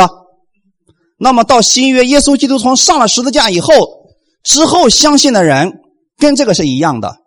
[1.19, 3.73] 那么到新约，耶稣基督从上了十字架以后，
[4.43, 5.71] 之后相信的人
[6.17, 7.17] 跟这个是一样的。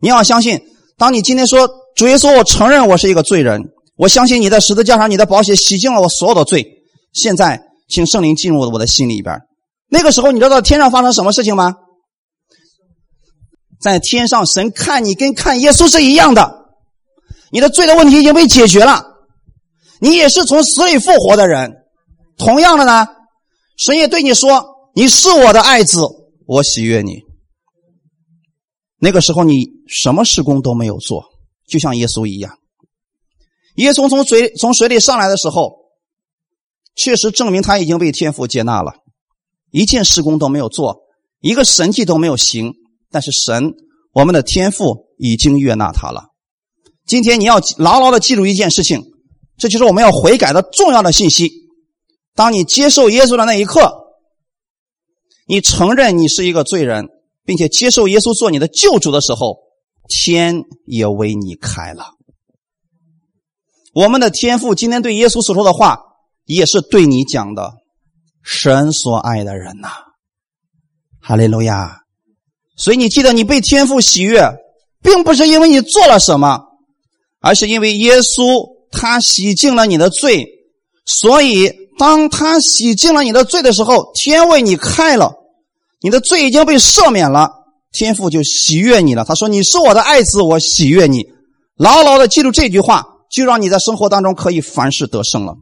[0.00, 0.60] 你要相信，
[0.98, 3.62] 当你今天说主耶稣，我承认我是一个罪人，
[3.96, 6.66] 我相信你在十字架上你的宝血洗净了我所有的罪。
[7.12, 9.38] 现在，请圣灵进入我的心里边。
[9.88, 11.74] 那个时候，你知道天上发生什么事情吗？
[13.80, 16.63] 在天上，神看你跟看耶稣是一样的，
[17.54, 19.00] 你的罪的问题已经被解决了，
[20.00, 21.72] 你也是从死里复活的人。
[22.36, 23.06] 同样的呢，
[23.76, 26.00] 神也对你说：“你是我的爱子，
[26.46, 27.20] 我喜悦你。”
[28.98, 31.26] 那个时候你什么事工都没有做，
[31.68, 32.58] 就像耶稣一样。
[33.76, 35.76] 耶稣从水从水里上来的时候，
[36.96, 38.94] 确实证明他已经被天父接纳了，
[39.70, 41.02] 一件事工都没有做，
[41.38, 42.72] 一个神迹都没有行。
[43.12, 43.74] 但是神，
[44.12, 46.33] 我们的天父已经悦纳他了。
[47.06, 49.02] 今天你要牢牢的记住一件事情，
[49.58, 51.50] 这就是我们要悔改的重要的信息。
[52.34, 53.92] 当你接受耶稣的那一刻，
[55.46, 57.08] 你承认你是一个罪人，
[57.44, 59.58] 并且接受耶稣做你的救主的时候，
[60.08, 62.14] 天也为你开了。
[63.94, 65.98] 我们的天父今天对耶稣所说的话，
[66.46, 67.74] 也是对你讲的。
[68.42, 69.88] 神所爱的人呐，
[71.20, 72.00] 哈利路亚！
[72.76, 74.42] 所以你记得，你被天父喜悦，
[75.00, 76.60] 并不是因为你做了什么，
[77.44, 80.46] 而是因为耶稣他洗净了你的罪，
[81.04, 81.70] 所以。
[81.96, 85.32] 当他洗净了你的罪的时候，天为你开了，
[86.02, 87.48] 你的罪已经被赦免了，
[87.92, 89.24] 天父就喜悦你了。
[89.24, 91.22] 他说：“你是我的爱子，我喜悦你。”
[91.78, 95.54] 牢牢的记住这句话，就让你在生活当中可以凡事得胜了。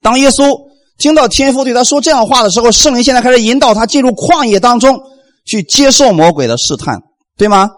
[0.00, 0.58] 当耶稣
[0.96, 4.98] 听到天父对他说这样话的时候，圣灵现在开始引导他进入旷野当中
[5.44, 6.98] 去接受魔鬼的试探，
[7.36, 7.68] 对吗？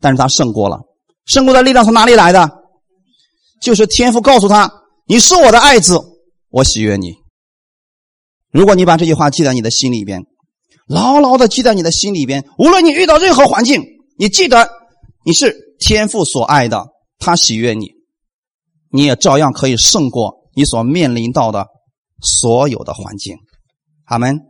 [0.00, 0.78] 但是他胜过了，
[1.26, 2.50] 胜过的力量从哪里来的？
[3.60, 4.72] 就是天父告诉他
[5.06, 6.00] ：“你是我的爱子。”
[6.50, 7.14] 我喜悦你。
[8.50, 10.22] 如果你把这句话记在你的心里边，
[10.86, 13.84] 牢牢的记在你的心里边，无论你遇到任何环境，
[14.16, 14.70] 你记得
[15.24, 16.86] 你是天父所爱的，
[17.18, 17.88] 他喜悦你，
[18.90, 21.66] 你也照样可以胜过你所面临到的
[22.22, 23.36] 所有的环境。
[24.06, 24.40] 阿门。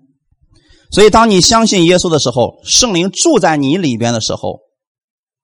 [0.93, 4.61] 所以，当你相信耶稣的时候，圣灵住在你里边的时候，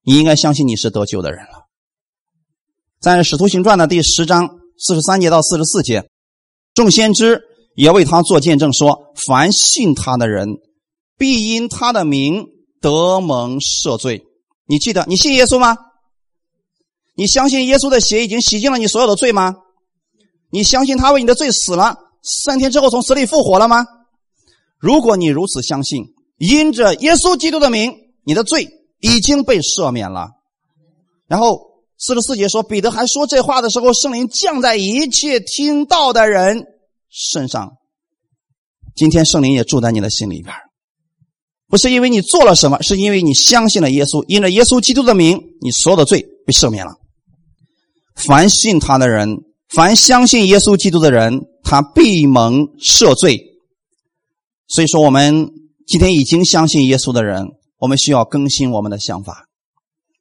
[0.05, 1.64] 你应该相信你是得救的人了。
[3.05, 4.49] 在《使徒行传》的第十章
[4.79, 6.09] 四十三节到四十四节。
[6.73, 7.43] 众先知
[7.77, 10.49] 也为他做见证，说：“凡信他的人，
[11.19, 12.47] 必因他的名
[12.81, 14.25] 得蒙赦罪。”
[14.67, 15.77] 你记得，你信耶稣吗？
[17.15, 19.55] 你相信耶稣的血已经洗净了你所有的罪吗？
[20.51, 23.85] 你相信他为你的罪死了，三天之后从死里复活了吗？
[24.79, 26.07] 如果你如此相信，
[26.39, 27.93] 因着耶稣基督的名，
[28.25, 28.67] 你的罪
[29.01, 30.31] 已经被赦免了。
[31.29, 31.74] 然后。
[32.07, 36.67] 四十四节说，彼得还说这话的时候，圣灵降在一切听到的人
[37.09, 37.79] 身上。
[38.95, 40.55] 今天圣灵也住在你的心里边，
[41.67, 46.93] 不是因为你做了什么，是因为你相信了耶稣，因着耶稣基督的名，你所有的罪被赦免了。
[48.15, 49.39] 凡信他的人，
[49.71, 53.41] 凡相信耶稣基督的人，他必蒙赦罪。
[54.69, 55.49] 所以说，我们
[55.87, 57.47] 今天已经相信耶稣的人，
[57.79, 59.47] 我们需要更新我们的想法。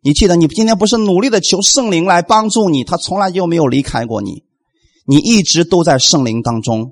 [0.04, 4.44] 你记得，你今天不是努力的求圣灵来帮助你，他从来就没有离开过你，
[5.06, 6.92] 你一直都在圣灵当中，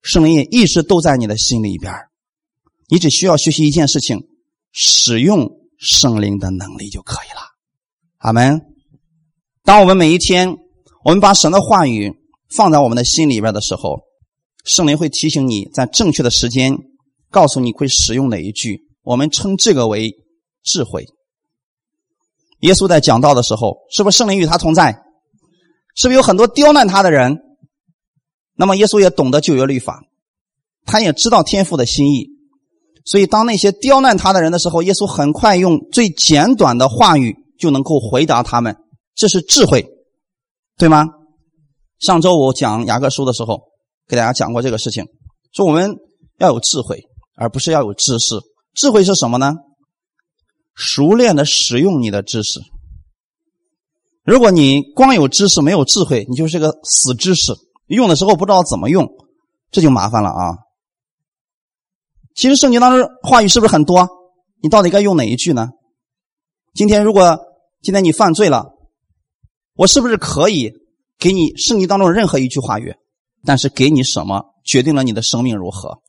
[0.00, 1.92] 圣灵也一直都在你的心里边
[2.88, 4.28] 你只需要学习一件事情，
[4.70, 7.40] 使用圣灵的能力就可以了。
[8.18, 8.60] 阿门。
[9.64, 10.56] 当我们每一天，
[11.04, 12.12] 我们把神的话语
[12.56, 14.00] 放在我们的心里边的时候，
[14.64, 16.76] 圣灵会提醒你在正确的时间，
[17.30, 18.82] 告诉你会使用哪一句。
[19.02, 20.12] 我们称这个为
[20.62, 21.06] 智慧。
[22.62, 25.02] 耶稣在讲道的时候，是不是圣灵与他同在？
[25.94, 27.38] 是不是有很多刁难他的人？
[28.54, 30.02] 那么耶稣也懂得旧约律法，
[30.86, 32.28] 他也知道天父的心意，
[33.04, 38.76] 所以当那些刁难他的人的时候，耶稣很快用最简短的话语就能够回答他们。
[39.14, 39.86] 这是智慧，
[40.78, 41.06] 对吗？
[41.98, 43.60] 上周我讲雅各书的时候，
[44.08, 45.04] 给大家讲过这个事情，
[45.52, 45.94] 说我们
[46.38, 47.02] 要有智慧，
[47.36, 48.36] 而不是要有知识。
[48.74, 49.52] 智慧是什么呢？
[50.74, 52.60] 熟练的使用你的知识。
[54.24, 57.52] 如果你光有知识没有智慧，你就是个死知识，
[57.86, 59.08] 用的时候不知道怎么用，
[59.70, 60.58] 这就麻烦了啊。
[62.34, 64.08] 其实圣经当中话语是不是很多？
[64.62, 65.70] 你到底该用哪一句呢？
[66.74, 67.38] 今天如果
[67.82, 68.70] 今天你犯罪了。
[69.74, 70.70] 我是不是可以
[71.18, 72.94] 给你圣经当中任何一句话语？
[73.42, 76.02] 但是给你什么决定了你的生命如何？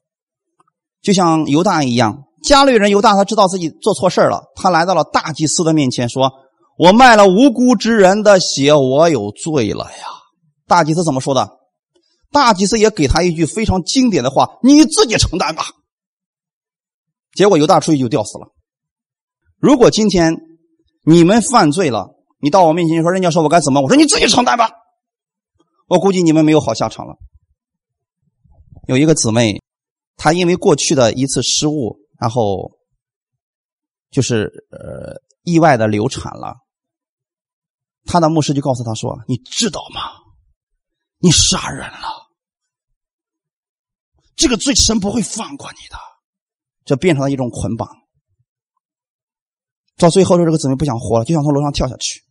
[1.02, 6.30] 就像犹大一样，家里人犹大，他知道自己做错事了，他来到了大祭司的面前，说
[6.78, 10.06] ：“我卖了无辜之人的血，我有罪了呀！”
[10.68, 11.50] 大祭司怎么说的？
[12.32, 15.64] 大祭司也给他一句非常经典的话：“你自己承担吧。”
[17.34, 18.48] 结果犹大出去就吊死了。
[19.58, 20.36] 如果今天
[21.06, 22.10] 你们犯罪了，
[22.42, 23.82] 你到我面前说，人家说我该怎么？
[23.82, 24.70] 我说你自己承担吧。
[25.88, 27.16] 我估计你们没有好下场了。
[28.88, 29.62] 有一个姊妹，
[30.18, 32.72] 她因为过去的一次失误，然后
[34.10, 36.56] 就是呃意外的流产了。
[38.06, 40.00] 他的牧师就告诉他说：“你知道吗？
[41.18, 42.08] 你杀人了，
[44.38, 45.98] 这个罪神不会放过你的。”
[46.86, 47.90] 这变成了一种捆绑。
[49.98, 52.22] 到最后，这个姊妹不想活了，就想从楼上跳下去。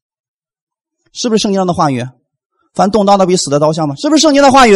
[1.13, 2.03] 是不是圣经上的话语？
[2.73, 3.95] 凡动刀的比死的刀像吗？
[3.97, 4.75] 是不是圣经的话语？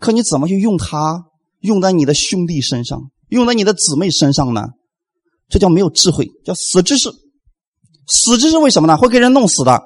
[0.00, 1.26] 可你怎么去用它？
[1.60, 4.68] 用在你的兄弟身上，用在你的姊妹身上呢？
[5.48, 7.10] 这叫没有智慧，叫死知识。
[8.06, 8.96] 死知识为什么呢？
[8.96, 9.82] 会给人弄死的。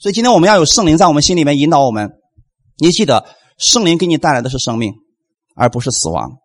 [0.00, 2.10] 所以今天我们要有圣灵在我们心里面引导我们。
[2.78, 3.24] 你记得，
[3.58, 4.92] 圣灵给你带来的是生命，
[5.54, 6.38] 而不是死亡。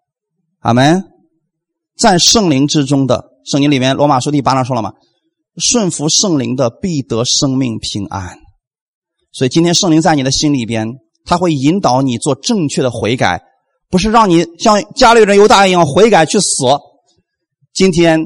[0.60, 1.04] 阿门。
[1.98, 4.94] 在圣灵之中的圣经里面，罗马书第八章说了吗？
[5.58, 8.38] 顺服圣灵的必得生命平安，
[9.34, 10.88] 所以今天圣灵在你的心里边，
[11.26, 13.44] 他会引导你做正确的悔改，
[13.90, 16.66] 不是让你像家里人犹大一样悔改去死。
[17.74, 18.24] 今天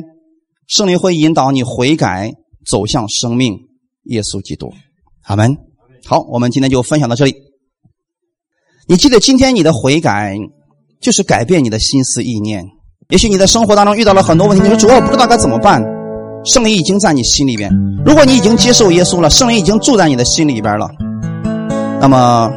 [0.68, 2.34] 圣灵会引导你悔改，
[2.70, 3.58] 走向生命。
[4.06, 4.70] 耶稣基督，
[5.24, 5.56] 阿门。
[6.06, 7.34] 好，我们今天就分享到这里。
[8.88, 10.38] 你记得今天你的悔改
[11.00, 12.66] 就是改变你的心思意念。
[13.08, 15.82] 也许你在生活当中遇到了很多问题，你说主要我不知道该怎么办。
[16.44, 17.72] 圣灵已经在你心里边，
[18.06, 20.90] 如果你已经接受耶稣了，圣灵已经住在你的心里边了，
[22.02, 22.52] 那么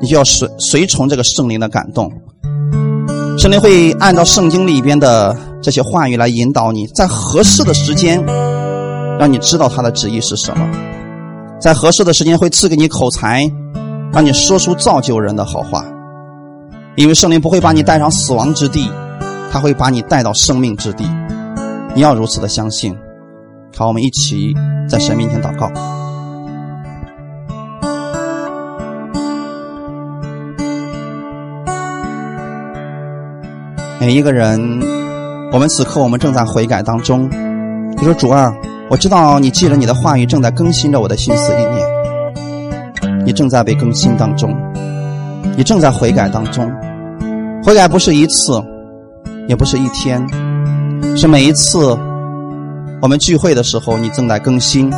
[0.00, 2.10] 你就要随随从这个圣灵的感动。
[3.46, 8.20] 圣灵会按照圣经里边的这些话语来引导你，在合适的时间，
[9.20, 10.68] 让你知道他的旨意是什么，
[11.60, 13.48] 在合适的时间会赐给你口才，
[14.12, 15.84] 让你说出造就人的好话。
[16.96, 18.90] 因为圣灵不会把你带上死亡之地，
[19.52, 21.08] 他会把你带到生命之地。
[21.94, 22.98] 你要如此的相信。
[23.76, 24.52] 好，我们一起
[24.88, 25.70] 在神面前祷告。
[33.98, 34.60] 每一个人，
[35.52, 37.28] 我们此刻我们正在悔改当中。
[37.96, 38.54] 你说主啊，
[38.90, 44.54] 我知道你记着你的话语正在更新着我的心思意念，你正在被更新当中，
[45.56, 46.70] 你正在悔改当中。
[47.64, 48.62] 悔改不是一次，
[49.48, 50.24] 也不是一天，
[51.16, 51.98] 是每一次。
[53.00, 54.90] 我们聚会的时候，你正在更新；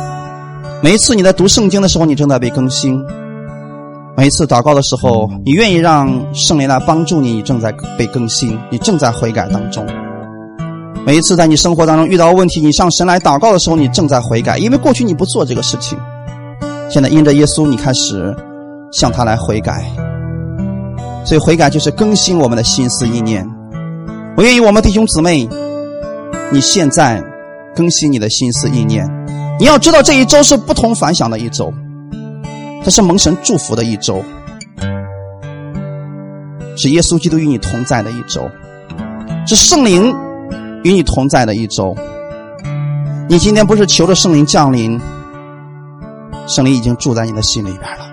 [0.81, 3.01] 每一次你在读圣经的时候，你正在被更新；
[4.19, 9.87] 每一次祷告的时候，你愿意让圣灵来帮助你，你正在被更新，你正在悔改当中。
[11.05, 15.97] 每一次在你生活当中遇到问题，你向神来祷告的时候，你正在悔改，因为过去你不做这个事情，
[16.89, 18.35] 现在因着耶稣，你开始
[18.91, 19.89] 向他来悔改。
[21.23, 23.49] 所以悔改就是更新我们的心思意念。
[24.35, 25.47] 我愿意我们弟兄姊妹，
[26.51, 27.23] 你现在。
[27.73, 29.07] 更新你的心思意念，
[29.57, 31.71] 你要知道这一周是不同凡响的一周，
[32.83, 34.23] 这是蒙神祝福的一周，
[36.77, 38.49] 是耶稣基督与你同在的一周，
[39.45, 40.13] 是圣灵
[40.83, 41.95] 与你同在的一周。
[43.27, 44.99] 你今天不是求着圣灵降临，
[46.47, 48.05] 圣灵已经住在你的心里边了。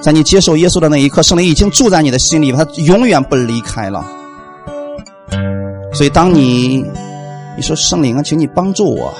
[0.00, 4.04] 在你接受耶稣的那一刻，圣灵已经住在你的心里，他永远不离开了。
[5.92, 6.84] 所以，当你。
[7.58, 9.10] 你说圣灵啊，请你帮助我，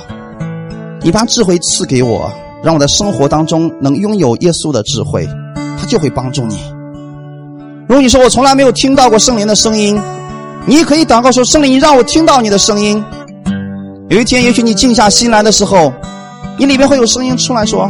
[1.01, 2.31] 你把智慧赐给我，
[2.67, 5.25] 让我的生活当中能拥有耶稣的智慧，
[5.79, 6.59] 他就会帮助你。
[7.89, 9.97] 如果你说我从来没有听到过圣灵的声音，
[10.67, 13.01] 你也可以祷告说：圣灵，你让我听到你的声音。
[14.09, 15.93] 有一天，也许你静下心来的时候，
[16.59, 17.89] 你里面会有声音出来说：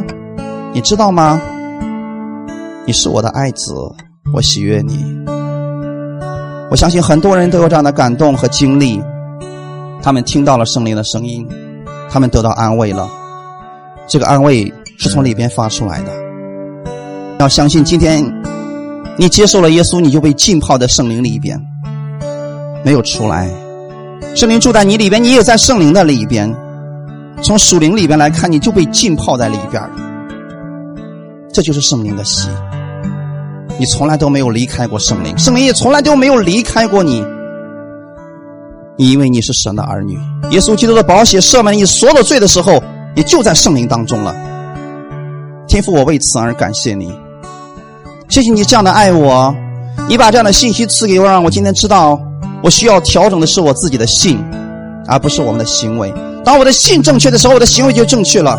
[0.74, 1.40] 你知道吗？
[2.84, 3.72] 你是我的爱子，
[4.34, 5.02] 我喜悦你。
[6.70, 9.02] 我相信很多人都有这样的感动和经历。
[10.02, 11.48] 他们听到了圣灵的声音，
[12.10, 13.08] 他们得到安慰了。
[14.09, 16.12] 这个安慰是从里边发出来的。
[17.40, 18.24] 要相信，今天
[19.18, 21.61] 你接受了耶稣，你就被浸泡在圣灵里边，
[22.84, 23.50] 没有出来。
[24.34, 26.54] 圣灵住在你里边，你也在圣灵的里边。
[27.42, 29.82] 从属灵里边来看，你就被浸泡在里边。
[31.52, 32.48] 这就是圣灵的喜。
[33.78, 37.22] 你从来都没有离开过圣灵，圣灵也从来都没有离开过你。
[38.96, 40.16] 你因为你是神的儿女，
[40.50, 42.82] 耶稣基督的宝血赦免你所有的罪的时候，
[43.16, 44.32] 也就在圣灵当中了。
[45.66, 47.12] 天父，我为此而感谢你，
[48.28, 49.52] 谢谢你这样的爱我，
[50.08, 52.20] 你把这样的信息赐给我，让我今天知道，
[52.62, 54.38] 我需要调整的是我自己的信，
[55.08, 56.14] 而不是我们的行为。
[56.44, 58.56] 当我的信正确的时候，我的行为就正确了。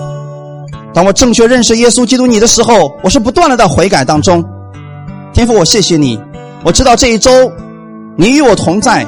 [0.94, 4.44] 当我正确认识耶稣基督你的时候，我是不断的在悔改当中。
[5.34, 6.20] 天父，我谢谢你，
[6.66, 7.30] 我知道这一周
[8.18, 9.06] 你与我同在。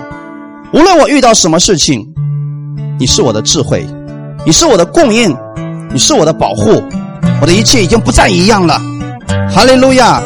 [0.71, 2.07] 无论我遇到什么事情，
[2.99, 3.85] 你是我的智慧，
[4.49, 5.37] 你是我的供应，
[5.93, 6.81] 你是我的保护，
[7.39, 8.81] 我的一切已经不再一样了。
[9.47, 10.19] 哈利路亚，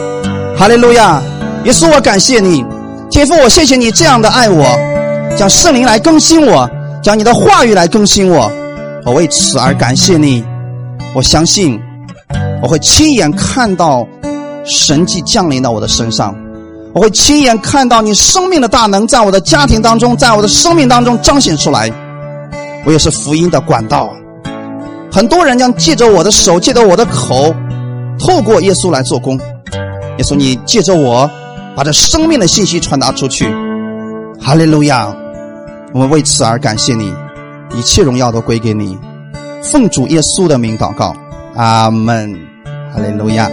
[0.57, 1.21] 哈利路亚！
[1.65, 2.63] 耶稣，我感谢你，
[3.11, 4.65] 天父，我谢谢你这样的爱我，
[5.35, 6.69] 将圣灵来更新我，
[7.03, 8.49] 将你的话语来更新我，
[9.05, 10.41] 我为此而感谢你。
[11.13, 11.77] 我相信
[12.61, 14.07] 我会亲眼看到
[14.63, 16.33] 神迹降临到我的身上。
[16.93, 21.91] 我会亲眼看到你生命的大能在我的家庭当中，在我的生命当中彰显出来。
[22.85, 24.13] 我也是福音的管道，
[25.11, 27.55] 很多人将借着我的手，借着我的口，
[28.19, 29.37] 透过耶稣来做工。
[30.17, 31.29] 耶稣，你借着我，
[31.75, 33.45] 把这生命的信息传达出去。
[34.39, 35.15] 哈利路亚！
[35.93, 37.13] 我们为此而感谢你，
[37.73, 38.97] 一切荣耀都归给你。
[39.61, 41.15] 奉主耶稣的名祷告，
[41.55, 42.37] 阿门。
[42.93, 43.49] 哈利路亚。